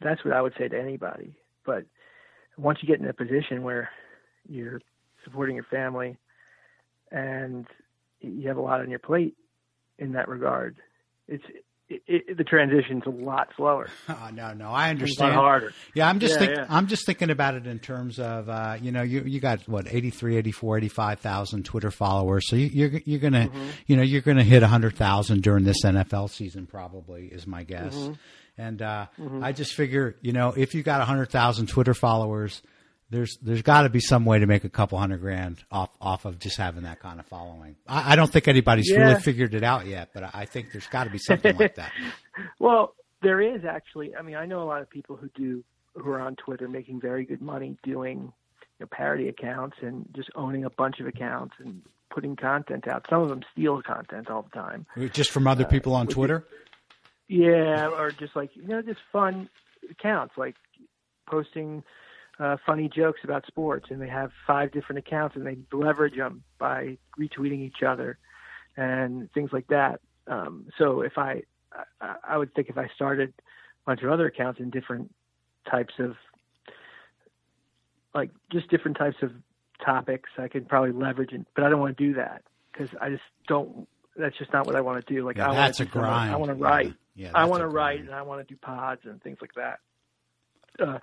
that's 0.00 0.24
what 0.24 0.32
I 0.32 0.40
would 0.40 0.54
say 0.58 0.68
to 0.68 0.80
anybody. 0.80 1.34
But 1.66 1.84
once 2.56 2.78
you 2.80 2.88
get 2.88 3.00
in 3.00 3.06
a 3.06 3.12
position 3.12 3.62
where 3.62 3.90
you're 4.48 4.80
supporting 5.28 5.54
your 5.56 5.64
family 5.64 6.16
and 7.10 7.66
you 8.20 8.48
have 8.48 8.56
a 8.56 8.60
lot 8.60 8.80
on 8.80 8.90
your 8.90 8.98
plate 8.98 9.34
in 9.98 10.12
that 10.12 10.28
regard, 10.28 10.76
it's 11.26 11.44
it, 11.88 12.02
it, 12.06 12.36
the 12.36 12.44
transition's 12.44 13.04
a 13.06 13.10
lot 13.10 13.48
slower. 13.56 13.88
Oh, 14.08 14.28
no, 14.34 14.52
no, 14.52 14.70
I 14.70 14.90
understand. 14.90 15.30
It's 15.30 15.36
a 15.36 15.40
lot 15.40 15.44
harder. 15.44 15.72
Yeah, 15.94 16.08
I'm 16.08 16.18
just 16.18 16.34
yeah, 16.34 16.38
think, 16.38 16.56
yeah. 16.56 16.66
I'm 16.68 16.86
just 16.86 17.06
thinking 17.06 17.30
about 17.30 17.54
it 17.54 17.66
in 17.66 17.78
terms 17.78 18.18
of 18.18 18.48
uh, 18.48 18.76
you 18.80 18.92
know 18.92 19.02
you 19.02 19.22
you 19.22 19.40
got 19.40 19.66
what 19.66 19.86
83, 19.90 20.36
84, 20.36 20.78
85,000 20.78 21.64
Twitter 21.64 21.90
followers, 21.90 22.46
so 22.46 22.56
you, 22.56 22.66
are 22.66 22.88
you're, 22.88 23.00
you're 23.04 23.20
gonna 23.20 23.48
mm-hmm. 23.48 23.68
you 23.86 23.96
know 23.96 24.02
you're 24.02 24.20
gonna 24.20 24.44
hit 24.44 24.62
hundred 24.62 24.96
thousand 24.96 25.42
during 25.42 25.64
this 25.64 25.82
NFL 25.82 26.30
season 26.30 26.66
probably 26.66 27.26
is 27.26 27.46
my 27.46 27.62
guess, 27.62 27.94
mm-hmm. 27.94 28.12
and 28.58 28.82
uh, 28.82 29.06
mm-hmm. 29.18 29.42
I 29.42 29.52
just 29.52 29.72
figure 29.72 30.16
you 30.20 30.32
know 30.32 30.52
if 30.54 30.74
you 30.74 30.82
got 30.82 31.00
hundred 31.06 31.30
thousand 31.30 31.68
Twitter 31.68 31.94
followers 31.94 32.60
there's 33.10 33.38
there's 33.40 33.62
got 33.62 33.82
to 33.82 33.88
be 33.88 34.00
some 34.00 34.24
way 34.24 34.38
to 34.38 34.46
make 34.46 34.64
a 34.64 34.68
couple 34.68 34.98
hundred 34.98 35.20
grand 35.20 35.64
off 35.70 35.90
off 36.00 36.24
of 36.24 36.38
just 36.38 36.56
having 36.56 36.82
that 36.82 37.00
kind 37.00 37.18
of 37.20 37.26
following. 37.26 37.76
I, 37.86 38.12
I 38.12 38.16
don't 38.16 38.30
think 38.30 38.48
anybody's 38.48 38.90
yeah. 38.90 38.98
really 38.98 39.20
figured 39.20 39.54
it 39.54 39.64
out 39.64 39.86
yet, 39.86 40.10
but 40.12 40.34
I 40.34 40.44
think 40.44 40.72
there's 40.72 40.86
got 40.86 41.04
to 41.04 41.10
be 41.10 41.18
something 41.18 41.56
like 41.56 41.76
that. 41.76 41.92
Well, 42.60 42.94
there 43.20 43.40
is 43.40 43.64
actually. 43.64 44.14
I 44.14 44.22
mean, 44.22 44.36
I 44.36 44.46
know 44.46 44.62
a 44.62 44.64
lot 44.64 44.80
of 44.80 44.88
people 44.88 45.16
who 45.16 45.28
do 45.34 45.64
who 45.96 46.10
are 46.10 46.20
on 46.20 46.36
Twitter 46.36 46.68
making 46.68 47.00
very 47.00 47.24
good 47.24 47.42
money 47.42 47.76
doing 47.82 48.32
you 48.78 48.84
know, 48.84 48.86
parody 48.90 49.28
accounts 49.28 49.76
and 49.80 50.06
just 50.14 50.28
owning 50.36 50.64
a 50.64 50.70
bunch 50.70 51.00
of 51.00 51.06
accounts 51.08 51.54
and 51.58 51.82
putting 52.10 52.36
content 52.36 52.86
out. 52.86 53.06
Some 53.10 53.22
of 53.22 53.28
them 53.28 53.42
steal 53.52 53.82
content 53.82 54.30
all 54.30 54.42
the 54.42 54.50
time, 54.50 54.86
just 55.12 55.30
from 55.30 55.48
other 55.48 55.64
uh, 55.64 55.68
people 55.68 55.96
uh, 55.96 56.00
on 56.00 56.06
Twitter. 56.06 56.46
yeah, 57.26 57.88
or 57.88 58.12
just 58.12 58.36
like 58.36 58.50
you 58.54 58.68
know, 58.68 58.82
just 58.82 59.00
fun 59.10 59.48
accounts 59.90 60.34
like 60.36 60.54
posting 61.28 61.82
uh, 62.38 62.56
funny 62.64 62.88
jokes 62.88 63.20
about 63.24 63.46
sports, 63.46 63.86
and 63.90 64.00
they 64.00 64.08
have 64.08 64.30
five 64.46 64.72
different 64.72 64.98
accounts, 64.98 65.36
and 65.36 65.46
they 65.46 65.58
leverage 65.72 66.16
them 66.16 66.42
by 66.58 66.96
retweeting 67.18 67.60
each 67.60 67.82
other 67.86 68.18
and 68.76 69.30
things 69.32 69.50
like 69.52 69.66
that. 69.68 70.00
Um, 70.28 70.66
so 70.78 71.00
if 71.00 71.18
I, 71.18 71.42
I, 72.00 72.14
I 72.30 72.36
would 72.36 72.54
think 72.54 72.68
if 72.68 72.78
I 72.78 72.88
started 72.94 73.32
a 73.38 73.42
bunch 73.86 74.02
of 74.02 74.10
other 74.10 74.26
accounts 74.26 74.60
in 74.60 74.70
different 74.70 75.12
types 75.68 75.94
of, 75.98 76.14
like 78.14 78.30
just 78.52 78.68
different 78.70 78.96
types 78.96 79.16
of 79.22 79.32
topics, 79.84 80.30
I 80.38 80.48
could 80.48 80.68
probably 80.68 80.92
leverage 80.92 81.32
it. 81.32 81.44
But 81.54 81.64
I 81.64 81.70
don't 81.70 81.80
want 81.80 81.96
to 81.96 82.04
do 82.04 82.14
that 82.14 82.42
because 82.72 82.94
I 83.00 83.10
just 83.10 83.22
don't. 83.48 83.88
That's 84.16 84.36
just 84.36 84.52
not 84.52 84.66
what 84.66 84.74
I 84.74 84.80
want 84.80 85.04
to 85.04 85.14
do. 85.14 85.24
Like 85.24 85.36
yeah, 85.36 85.50
I 85.50 85.54
that's 85.54 85.78
want 85.78 85.90
a 85.90 85.92
grind. 85.92 86.32
I 86.32 86.36
want 86.36 86.50
to 86.50 86.54
write. 86.54 86.94
Yeah, 87.14 87.26
yeah 87.26 87.30
I 87.34 87.44
want 87.44 87.60
to 87.60 87.68
write, 87.68 88.00
and 88.00 88.10
I 88.10 88.22
want 88.22 88.46
to 88.46 88.52
do 88.52 88.58
pods 88.60 89.02
and 89.04 89.22
things 89.22 89.38
like 89.40 89.54
that. 89.54 89.78
Uh, 90.80 90.98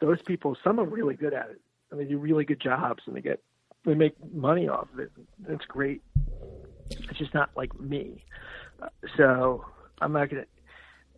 those 0.00 0.22
people, 0.22 0.56
some 0.62 0.78
are 0.78 0.84
really 0.84 1.14
good 1.14 1.34
at 1.34 1.50
it, 1.50 1.60
and 1.90 2.00
they 2.00 2.04
do 2.04 2.18
really 2.18 2.44
good 2.44 2.60
jobs, 2.60 3.02
and 3.06 3.16
they 3.16 3.20
get 3.20 3.42
they 3.84 3.94
make 3.94 4.14
money 4.34 4.68
off 4.68 4.88
of 4.92 4.98
it. 5.00 5.12
It's 5.48 5.64
great. 5.64 6.02
It's 6.90 7.18
just 7.18 7.34
not 7.34 7.50
like 7.56 7.78
me. 7.78 8.24
Uh, 8.82 8.88
so 9.16 9.64
I'm 10.00 10.12
not 10.12 10.30
gonna. 10.30 10.44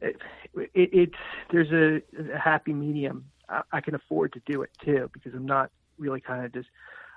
It, 0.00 0.16
it, 0.54 0.70
it's 0.74 1.14
there's 1.50 1.70
a, 1.72 2.02
a 2.32 2.38
happy 2.38 2.72
medium. 2.72 3.26
I, 3.48 3.62
I 3.72 3.80
can 3.80 3.94
afford 3.94 4.32
to 4.34 4.40
do 4.46 4.62
it 4.62 4.70
too 4.84 5.10
because 5.12 5.34
I'm 5.34 5.46
not 5.46 5.70
really 5.98 6.20
kind 6.20 6.44
of 6.44 6.52
just. 6.52 6.68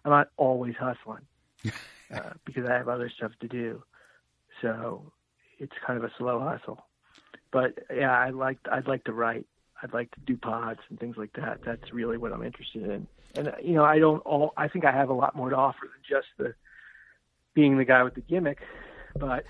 I'm 0.06 0.12
not 0.12 0.30
always 0.36 0.76
hustling 0.78 1.26
uh, 2.14 2.32
because 2.46 2.66
I 2.68 2.74
have 2.74 2.90
other 2.90 3.10
stuff 3.10 3.32
to 3.40 3.48
do. 3.48 3.84
So 4.62 5.12
it's 5.60 5.74
kind 5.86 5.98
of 5.98 6.04
a 6.04 6.12
slow 6.18 6.40
hustle. 6.40 6.86
But 7.52 7.80
yeah, 7.96 8.12
I 8.12 8.32
like 8.32 8.58
I'd 8.72 8.88
like 8.88 9.04
to 9.06 9.14
write 9.14 9.46
I'd 9.84 9.94
like 9.94 10.12
to 10.12 10.20
do 10.22 10.38
pods 10.38 10.80
and 10.90 11.00
things 11.00 11.18
like 11.18 11.34
that. 11.34 11.60
That's 11.64 11.94
really 11.94 12.18
what 12.18 12.32
I'm 12.32 12.44
interested 12.44 12.84
in. 12.90 13.08
And 13.36 13.50
uh, 13.50 13.52
you 13.62 13.74
know, 13.74 13.84
I 13.84 14.00
don't 14.00 14.20
all. 14.20 14.54
I 14.56 14.68
think 14.70 14.86
I 14.86 14.92
have 14.92 15.10
a 15.10 15.14
lot 15.14 15.36
more 15.36 15.50
to 15.50 15.56
offer 15.56 15.82
than 15.82 16.02
just 16.08 16.28
the 16.38 16.56
being 17.54 17.78
the 17.78 17.86
guy 17.86 18.04
with 18.04 18.16
the 18.16 18.22
gimmick, 18.22 18.60
but 19.16 19.46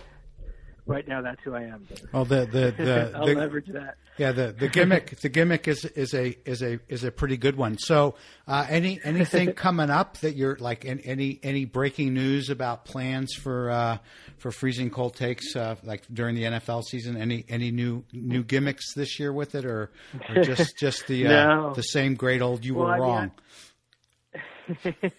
right 0.85 1.07
now 1.07 1.21
that's 1.21 1.41
who 1.43 1.55
I 1.55 1.63
am. 1.63 1.87
Well, 2.11 2.25
the 2.25 2.45
the, 2.45 2.73
the 2.83 3.11
I'll 3.15 3.25
the, 3.25 3.35
leverage 3.35 3.67
that. 3.67 3.97
Yeah, 4.17 4.31
the, 4.31 4.51
the 4.51 4.67
gimmick 4.67 5.19
the 5.21 5.29
gimmick 5.29 5.67
is 5.67 5.85
is 5.85 6.13
a 6.13 6.37
is 6.47 6.61
a 6.61 6.79
is 6.87 7.03
a 7.03 7.11
pretty 7.11 7.37
good 7.37 7.55
one. 7.55 7.77
So, 7.79 8.15
uh, 8.47 8.65
any 8.69 8.99
anything 9.03 9.53
coming 9.55 9.89
up 9.89 10.17
that 10.19 10.35
you're 10.35 10.55
like 10.57 10.85
any 10.85 11.39
any 11.41 11.65
breaking 11.65 12.13
news 12.13 12.49
about 12.49 12.85
plans 12.85 13.33
for 13.33 13.71
uh, 13.71 13.97
for 14.37 14.51
freezing 14.51 14.91
cold 14.91 15.15
takes 15.15 15.55
uh, 15.55 15.75
like 15.83 16.03
during 16.13 16.35
the 16.35 16.43
NFL 16.43 16.83
season? 16.83 17.17
Any 17.17 17.43
any 17.49 17.71
new 17.71 18.03
new 18.13 18.43
gimmicks 18.43 18.93
this 18.93 19.19
year 19.19 19.33
with 19.33 19.55
it, 19.55 19.65
or, 19.65 19.91
or 20.29 20.43
just 20.43 20.77
just 20.79 21.07
the 21.07 21.27
uh, 21.27 21.29
no. 21.31 21.73
the 21.73 21.81
same 21.81 22.13
great 22.13 22.41
old 22.41 22.63
you 22.63 22.75
well, 22.75 22.87
were 22.87 22.93
I 22.93 22.97
wrong? 22.99 23.31
Mean, 24.67 24.93
I, 25.03 25.11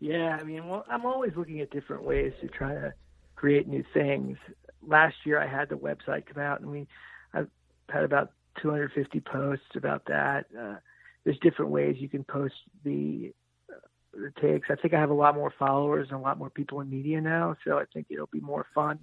yeah, 0.00 0.36
I 0.38 0.42
mean, 0.42 0.66
well, 0.66 0.84
I'm 0.90 1.06
always 1.06 1.32
looking 1.36 1.60
at 1.60 1.70
different 1.70 2.04
ways 2.04 2.32
to 2.40 2.48
try 2.48 2.74
to 2.74 2.92
create 3.36 3.68
new 3.68 3.84
things. 3.94 4.36
Last 4.86 5.16
year, 5.24 5.38
I 5.40 5.46
had 5.46 5.68
the 5.68 5.76
website 5.76 6.26
come 6.26 6.42
out, 6.42 6.60
and 6.60 6.70
we 6.70 6.86
I've 7.32 7.48
had 7.88 8.04
about 8.04 8.32
250 8.60 9.20
posts 9.20 9.76
about 9.76 10.04
that. 10.06 10.46
Uh, 10.58 10.76
there's 11.24 11.38
different 11.38 11.70
ways 11.70 11.96
you 11.98 12.08
can 12.08 12.24
post 12.24 12.54
the 12.84 13.32
uh, 13.70 13.76
the 14.12 14.32
takes. 14.40 14.68
I 14.70 14.76
think 14.76 14.94
I 14.94 15.00
have 15.00 15.10
a 15.10 15.14
lot 15.14 15.34
more 15.34 15.52
followers 15.58 16.08
and 16.10 16.18
a 16.18 16.22
lot 16.22 16.38
more 16.38 16.50
people 16.50 16.80
in 16.80 16.90
media 16.90 17.20
now, 17.20 17.56
so 17.64 17.78
I 17.78 17.84
think 17.92 18.06
it'll 18.10 18.26
be 18.26 18.40
more 18.40 18.66
fun 18.74 18.98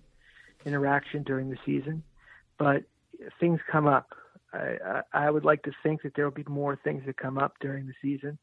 interaction 0.65 1.23
during 1.23 1.49
the 1.49 1.57
season. 1.65 2.03
But 2.57 2.83
things 3.39 3.59
come 3.71 3.87
up. 3.87 4.09
I, 4.53 5.01
I, 5.13 5.27
I 5.27 5.31
would 5.31 5.45
like 5.45 5.63
to 5.63 5.71
think 5.83 6.01
that 6.03 6.13
there 6.15 6.25
will 6.25 6.31
be 6.31 6.43
more 6.47 6.77
things 6.83 7.03
that 7.05 7.17
come 7.17 7.37
up 7.37 7.53
during 7.61 7.87
the 7.87 7.93
season 8.01 8.37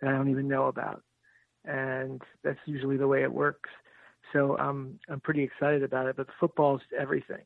that 0.00 0.08
I 0.08 0.12
don't 0.12 0.30
even 0.30 0.48
know 0.48 0.66
about, 0.66 1.02
and 1.64 2.22
that's 2.42 2.58
usually 2.66 2.96
the 2.96 3.08
way 3.08 3.22
it 3.22 3.32
works. 3.32 3.70
So 4.32 4.56
I'm 4.58 4.98
I'm 5.08 5.20
pretty 5.20 5.42
excited 5.42 5.82
about 5.82 6.06
it. 6.06 6.16
But 6.16 6.28
football's 6.38 6.82
everything. 6.98 7.44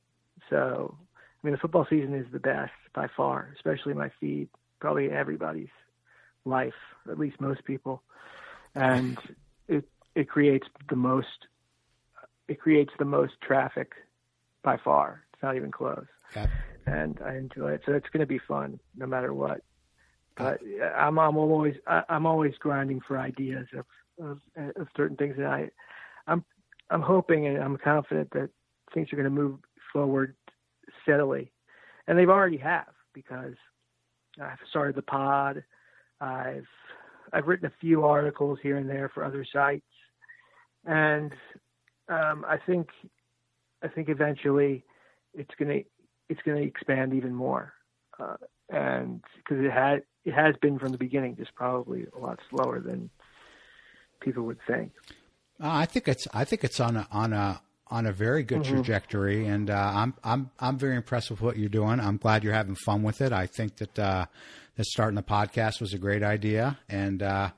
So 0.51 0.97
I 0.99 1.47
mean, 1.47 1.53
the 1.53 1.59
football 1.59 1.87
season 1.89 2.15
is 2.15 2.27
the 2.33 2.41
best 2.41 2.73
by 2.95 3.09
far, 3.17 3.53
especially 3.57 3.95
my 3.95 4.11
feed, 4.21 4.49
probably 4.81 5.11
everybody's 5.11 5.69
life, 6.45 6.75
at 7.11 7.19
least 7.19 7.41
most 7.41 7.65
people, 7.65 8.03
and 8.75 9.19
it 9.69 9.85
it 10.15 10.29
creates 10.29 10.67
the 10.89 10.97
most 10.97 11.27
it 12.49 12.61
creates 12.61 12.93
the 12.99 13.05
most 13.05 13.35
traffic 13.43 13.93
by 14.63 14.77
far. 14.77 15.25
It's 15.33 15.43
not 15.43 15.57
even 15.57 15.71
close. 15.71 16.07
Yeah. 16.35 16.47
And 16.87 17.19
I 17.25 17.37
enjoy 17.37 17.73
it, 17.73 17.83
so 17.87 17.93
it's 17.93 18.09
going 18.13 18.21
to 18.21 18.27
be 18.27 18.41
fun 18.47 18.81
no 18.97 19.07
matter 19.07 19.33
what. 19.33 19.63
But 20.37 20.61
I'm 20.97 21.19
I'm 21.19 21.37
always 21.37 21.75
I'm 21.87 22.27
always 22.27 22.55
grinding 22.59 23.01
for 23.07 23.19
ideas 23.19 23.67
of, 23.77 23.87
of 24.25 24.41
of 24.77 24.89
certain 24.97 25.17
things, 25.17 25.35
and 25.37 25.47
I 25.47 25.71
I'm 26.93 27.03
hoping 27.03 27.47
and 27.47 27.57
I'm 27.57 27.79
confident 27.79 28.31
that 28.33 28.51
things 28.93 29.13
are 29.13 29.17
going 29.17 29.25
to 29.25 29.31
move 29.31 29.59
forward 29.93 30.37
steadily, 31.03 31.51
and 32.07 32.19
they've 32.19 32.29
already 32.29 32.59
have 32.59 32.93
because 33.15 33.55
I've 34.41 34.59
started 34.69 34.95
the 34.95 35.03
pod. 35.03 35.65
I've 36.21 36.69
I've 37.33 37.47
written 37.47 37.67
a 37.67 37.73
few 37.81 38.05
articles 38.05 38.59
here 38.63 38.77
and 38.77 38.89
there 38.89 39.11
for 39.13 39.25
other 39.25 39.45
sites, 39.51 39.87
and 40.85 41.33
um, 42.09 42.45
I 42.47 42.59
think 42.67 42.89
I 43.83 43.89
think 43.89 44.11
eventually 44.11 44.85
it's 45.33 45.55
gonna 45.59 45.81
it's 46.29 46.43
gonna 46.45 46.61
expand 46.61 47.15
even 47.15 47.35
more, 47.35 47.73
uh, 48.21 48.37
and 48.69 49.23
because 49.37 49.65
it 49.65 49.73
had 49.73 50.03
it 50.27 50.35
has 50.35 50.55
been 50.61 50.79
from 50.79 50.93
the 50.93 50.99
beginning, 50.99 51.37
just 51.37 51.55
probably 51.55 52.07
a 52.15 52.19
lot 52.19 52.39
slower 52.51 52.81
than 52.81 53.09
people 54.21 54.43
would 54.45 54.59
think. 54.67 54.93
Uh, 55.63 55.71
I 55.71 55.87
think 55.87 56.09
it's 56.09 56.27
I 56.35 56.45
think 56.45 56.65
it's 56.65 56.81
on 56.81 56.97
a 56.97 57.07
on 57.13 57.33
a 57.33 57.61
on 57.87 58.07
a 58.07 58.13
very 58.13 58.43
good 58.43 58.63
mm-hmm. 58.63 58.75
trajectory, 58.75 59.47
and 59.47 59.71
uh, 59.71 59.93
I'm 59.95 60.15
I'm 60.25 60.51
I'm 60.59 60.77
very 60.77 60.97
impressed 60.97 61.31
with 61.31 61.41
what 61.41 61.57
you're 61.57 61.69
doing. 61.69 62.01
I'm 62.01 62.17
glad 62.17 62.43
you're 62.43 62.53
having 62.53 62.75
fun 62.75 63.03
with 63.05 63.21
it. 63.21 63.33
I 63.33 63.47
think 63.47 63.77
that 63.77 63.99
uh, 63.99 64.27
that 64.77 64.87
starting 64.87 65.15
the 65.15 65.23
podcast 65.23 65.81
was 65.81 65.95
a 65.95 65.99
great 65.99 66.25
idea, 66.25 66.79
and 66.89 67.23
uh, 67.23 67.51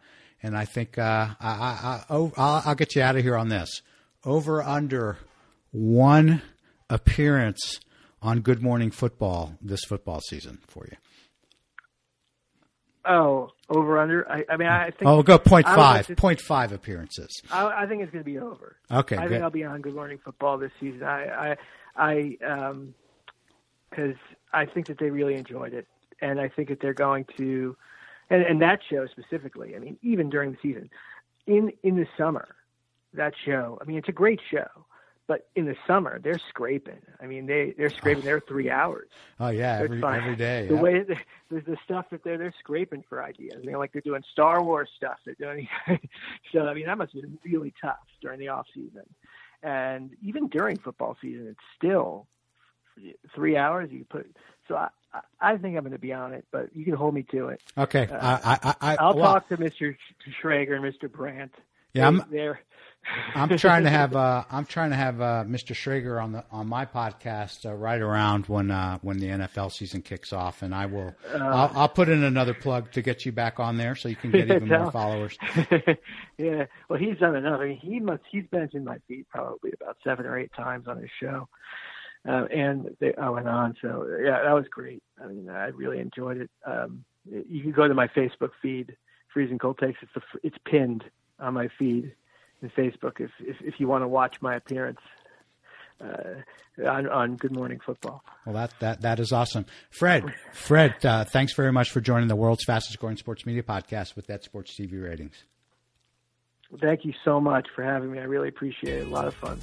and 0.43 0.55
I 0.55 0.67
think 0.67 0.99
uh, 0.99 1.29
I, 1.41 1.49
I, 1.49 2.05
I 2.11 2.17
will 2.17 2.33
I'll 2.37 2.75
get 2.75 2.95
you 2.95 3.01
out 3.01 3.17
of 3.17 3.23
here 3.23 3.37
on 3.37 3.49
this. 3.49 3.81
Over 4.27 4.63
under 4.63 5.19
one 5.71 6.43
appearance 6.91 7.81
on 8.21 8.41
Good 8.41 8.63
Morning 8.63 8.91
Football 8.91 9.57
this 9.63 9.85
football 9.85 10.21
season 10.21 10.59
for 10.67 10.87
you. 10.91 10.97
Oh, 13.07 13.51
over 13.69 13.99
under. 13.99 14.31
I, 14.31 14.45
I 14.49 14.57
mean, 14.57 14.69
I 14.69 14.91
think. 14.91 15.03
Oh, 15.05 15.15
we'll 15.15 15.23
go 15.23 15.39
point 15.39 15.67
five. 15.67 16.11
Point 16.17 16.41
five 16.41 16.73
appearances. 16.73 17.43
I, 17.51 17.83
I 17.83 17.87
think 17.87 18.03
it's 18.03 18.11
going 18.11 18.25
to 18.25 18.31
be 18.31 18.39
over. 18.39 18.77
Okay, 18.91 19.17
I 19.17 19.23
good. 19.23 19.31
think 19.31 19.43
I'll 19.43 19.51
be 19.51 19.65
on 19.65 19.81
Good 19.83 19.95
Morning 19.95 20.19
Football 20.25 20.59
this 20.59 20.73
season. 20.81 21.03
I, 21.03 21.57
I, 21.97 22.37
I, 22.41 22.47
um, 22.47 22.95
because 23.91 24.17
I 24.53 24.67
think 24.67 24.87
that 24.87 24.99
they 24.99 25.11
really 25.11 25.35
enjoyed 25.35 25.75
it, 25.75 25.87
and 26.21 26.41
I 26.41 26.49
think 26.49 26.69
that 26.71 26.81
they're 26.81 26.95
going 26.95 27.27
to, 27.37 27.77
and 28.31 28.43
and 28.43 28.63
that 28.63 28.81
show 28.89 29.07
specifically. 29.07 29.77
I 29.77 29.79
mean, 29.79 29.99
even 30.03 30.31
during 30.31 30.53
the 30.53 30.59
season, 30.63 30.91
in 31.47 31.73
in 31.83 31.97
the 31.97 32.07
summer, 32.17 32.57
that 33.13 33.35
show. 33.45 33.79
I 33.81 33.85
mean, 33.85 33.99
it's 33.99 34.09
a 34.09 34.13
great 34.13 34.41
show 34.51 34.87
but 35.27 35.49
in 35.57 35.65
the 35.65 35.77
summer, 35.87 36.19
they're 36.19 36.39
scraping. 36.51 37.01
I 37.21 37.27
mean, 37.27 37.47
they 37.47 37.75
they're 37.77 37.91
scraping. 37.91 38.25
They're 38.25 38.41
three 38.41 38.71
hours. 38.71 39.09
Oh 39.41 39.49
yeah, 39.49 39.79
every 39.81 40.03
every 40.05 40.37
day. 40.37 40.67
The 40.69 40.77
way 40.77 41.03
the, 41.03 41.17
the 41.51 41.77
stuff 41.85 42.07
that 42.11 42.23
they're 42.25 42.37
they're 42.37 42.55
scraping 42.59 43.05
for 43.09 43.23
ideas. 43.23 43.55
I 43.63 43.67
mean, 43.67 43.77
like 43.77 43.93
they're 43.93 44.03
doing 44.03 44.23
Star 44.33 44.63
Wars 44.63 44.91
stuff. 44.97 45.19
They're 45.25 45.35
doing 45.35 45.69
so. 46.53 46.67
I 46.67 46.75
mean, 46.75 46.87
that 46.87 46.99
must 46.99 47.13
have 47.15 47.23
been 47.23 47.39
really 47.45 47.73
tough 47.81 48.05
during 48.21 48.39
the 48.39 48.49
off 48.49 48.67
season, 48.75 49.05
and 49.63 50.11
even 50.23 50.49
during 50.49 50.77
football 50.77 51.17
season, 51.23 51.47
it's 51.49 51.61
still 51.77 52.27
three 53.35 53.57
hours. 53.57 53.91
You 53.91 54.05
put 54.05 54.31
so. 54.69 54.77
I, 54.77 54.89
I 55.41 55.57
think 55.57 55.77
I'm 55.77 55.85
going 55.85 55.93
to 55.93 55.99
be 55.99 56.13
on 56.13 56.35
it, 56.35 56.45
but 56.51 56.75
you 56.75 56.85
can 56.85 56.95
hold 56.95 57.15
me 57.15 57.23
to 57.31 57.49
it. 57.49 57.63
Okay, 57.79 58.09
uh, 58.09 58.39
I, 58.45 58.75
I, 58.81 58.97
I, 58.97 59.07
will 59.07 59.21
well, 59.21 59.33
talk 59.35 59.49
to 59.49 59.57
Mr. 59.57 59.97
Schrager 60.43 60.75
and 60.75 60.85
Mr. 60.85 61.11
Brandt. 61.11 61.55
Yeah, 61.93 62.09
I'm, 62.09 62.25
they're 62.33 62.61
I'm 63.35 63.49
trying 63.59 63.85
to 63.85 63.91
have 63.91 64.15
uh, 64.15 64.45
I'm 64.51 64.65
trying 64.65 64.91
to 64.91 64.97
have 64.97 65.21
uh, 65.21 65.45
Mr. 65.47 65.75
Schrager 65.75 66.23
on 66.23 66.33
the 66.33 66.45
on 66.51 66.67
my 66.67 66.87
podcast 66.87 67.67
uh, 67.67 67.75
right 67.75 68.01
around 68.01 68.47
when 68.47 68.71
uh, 68.71 68.99
when 69.03 69.19
the 69.19 69.27
NFL 69.27 69.73
season 69.73 70.03
kicks 70.03 70.33
off, 70.33 70.63
and 70.63 70.75
I 70.75 70.87
will 70.87 71.15
Uh. 71.33 71.39
I'll, 71.39 71.73
I'll 71.75 71.89
put 71.89 72.09
in 72.09 72.23
another 72.23 72.55
plug 72.55 72.93
to 72.93 73.03
get 73.03 73.25
you 73.27 73.33
back 73.33 73.61
on 73.61 73.77
there 73.77 73.95
so 73.95 74.09
you 74.09 74.17
can 74.17 74.31
get 74.31 74.51
even 74.51 74.69
more 74.69 74.91
followers. 74.91 75.37
yeah, 76.39 76.67
well, 76.89 76.99
he's 76.99 77.19
done 77.19 77.37
enough. 77.37 77.61
I 77.61 77.69
mean, 77.69 77.79
he 77.79 78.01
must 78.01 78.23
he's 78.31 78.45
mentioned 78.53 78.85
my 78.85 78.99
feet 79.09 79.27
probably 79.29 79.73
about 79.81 79.97
seven 80.05 80.27
or 80.27 80.39
eight 80.39 80.53
times 80.53 80.87
on 80.89 80.99
his 80.99 81.11
show, 81.21 81.49
uh, 82.29 82.45
and 82.47 82.97
they, 83.01 83.15
I 83.15 83.29
went 83.31 83.49
on. 83.49 83.77
So 83.83 84.07
yeah, 84.23 84.43
that 84.43 84.53
was 84.53 84.67
great. 84.71 85.03
I 85.23 85.27
mean, 85.27 85.49
I 85.49 85.67
really 85.69 85.99
enjoyed 85.99 86.39
it. 86.39 86.51
Um, 86.67 87.05
you 87.27 87.63
can 87.63 87.73
go 87.73 87.89
to 87.89 87.95
my 87.95 88.09
Facebook 88.09 88.51
feed, 88.61 88.97
Freezing 89.33 89.59
Cold 89.59 89.79
Takes. 89.79 89.99
It's 90.03 90.13
the, 90.15 90.23
it's 90.43 90.57
pinned 90.67 91.05
on 91.41 91.55
my 91.55 91.69
feed 91.79 92.15
in 92.65 92.71
Facebook 92.71 93.21
if 93.21 93.31
if, 93.41 93.57
if 93.61 93.75
you 93.79 93.87
want 93.87 94.03
to 94.03 94.09
watch 94.09 94.41
my 94.41 94.57
appearance 94.57 95.01
uh, 96.01 96.87
on 96.89 97.09
on 97.09 97.37
Good 97.37 97.55
Morning 97.55 97.81
Football. 97.85 98.25
Well, 98.45 98.55
that 98.55 98.75
that 98.81 99.01
that 99.03 99.21
is 99.21 99.33
awesome, 99.33 99.67
Fred. 99.91 100.25
Fred, 100.53 101.05
uh, 101.05 101.25
thanks 101.25 101.55
very 101.55 101.73
much 101.73 101.91
for 101.91 102.01
joining 102.01 102.29
the 102.29 102.37
world's 102.37 102.65
fastest 102.65 102.99
growing 102.99 103.17
sports 103.17 103.47
media 103.47 103.63
podcast 103.63 104.17
with 104.17 104.27
that 104.27 104.43
sports 104.43 104.75
TV 104.79 105.03
ratings. 105.03 105.45
Thank 106.81 107.05
you 107.05 107.13
so 107.25 107.41
much 107.41 107.69
for 107.75 107.85
having 107.85 108.11
me. 108.11 108.19
I 108.19 108.25
really 108.25 108.49
appreciate 108.49 109.03
it. 109.03 109.07
A 109.07 109.11
lot 109.11 109.29
of 109.29 109.35
fun. 109.35 109.61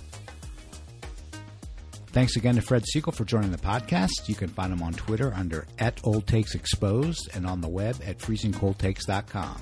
Thanks 2.08 2.36
again 2.36 2.56
to 2.56 2.62
Fred 2.62 2.84
Segal 2.84 3.14
for 3.14 3.24
joining 3.24 3.52
the 3.52 3.58
podcast. 3.58 4.28
You 4.28 4.36
can 4.36 4.50
find 4.50 4.74
him 4.74 4.82
on 4.82 4.94
Twitter 4.94 5.34
under 5.34 5.66
at 5.80 6.00
Old 6.04 6.28
Takes 6.28 6.56
Exposed 6.56 7.30
and 7.34 7.48
on 7.48 7.62
the 7.62 7.70
web 7.70 7.96
at 8.06 8.20
freezingcoldtakes.com. 8.20 9.62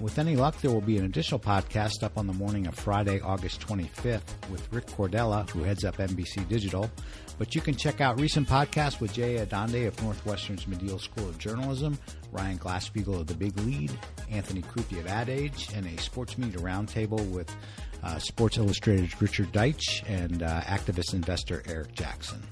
With 0.00 0.18
any 0.18 0.36
luck, 0.36 0.60
there 0.60 0.70
will 0.70 0.82
be 0.82 0.98
an 0.98 1.06
additional 1.06 1.40
podcast 1.40 2.02
up 2.02 2.18
on 2.18 2.26
the 2.26 2.32
morning 2.34 2.66
of 2.66 2.74
Friday, 2.74 3.18
August 3.20 3.66
25th 3.66 4.50
with 4.50 4.70
Rick 4.70 4.86
Cordella, 4.88 5.48
who 5.48 5.62
heads 5.62 5.84
up 5.84 5.96
NBC 5.96 6.46
Digital. 6.48 6.90
But 7.38 7.54
you 7.54 7.62
can 7.62 7.74
check 7.74 8.02
out 8.02 8.20
recent 8.20 8.46
podcasts 8.46 9.00
with 9.00 9.14
Jay 9.14 9.36
Adande 9.36 9.86
of 9.86 10.00
Northwestern's 10.02 10.66
Medill 10.66 10.98
School 10.98 11.26
of 11.26 11.38
Journalism, 11.38 11.98
Ryan 12.30 12.58
Glasspiegel 12.58 13.20
of 13.20 13.26
The 13.26 13.34
Big 13.34 13.56
Lead, 13.60 13.90
Anthony 14.30 14.60
Crupi 14.60 14.98
of 14.98 15.06
Ad 15.06 15.30
Age, 15.30 15.70
and 15.74 15.86
a 15.86 16.00
sports 16.00 16.36
media 16.36 16.58
roundtable 16.58 17.26
with 17.30 17.50
uh, 18.02 18.18
Sports 18.18 18.58
Illustrated's 18.58 19.20
Richard 19.22 19.50
Deitsch 19.52 20.02
and 20.08 20.42
uh, 20.42 20.60
activist 20.62 21.14
investor 21.14 21.62
Eric 21.66 21.94
Jackson. 21.94 22.42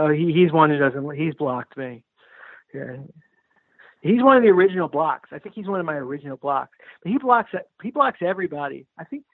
Oh, 0.00 0.10
he, 0.10 0.32
he's 0.32 0.50
one 0.50 0.70
who 0.70 0.78
doesn't. 0.78 1.14
He's 1.14 1.34
blocked 1.34 1.76
me. 1.76 2.02
Yeah. 2.72 2.96
He's 4.00 4.22
one 4.22 4.38
of 4.38 4.42
the 4.42 4.48
original 4.48 4.88
blocks. 4.88 5.28
I 5.30 5.38
think 5.38 5.54
he's 5.54 5.66
one 5.66 5.78
of 5.78 5.84
my 5.84 5.96
original 5.96 6.38
blocks. 6.38 6.70
But 7.02 7.12
he 7.12 7.18
blocks. 7.18 7.50
He 7.82 7.90
blocks 7.90 8.20
everybody. 8.22 8.86
I 8.98 9.04
think 9.04 9.24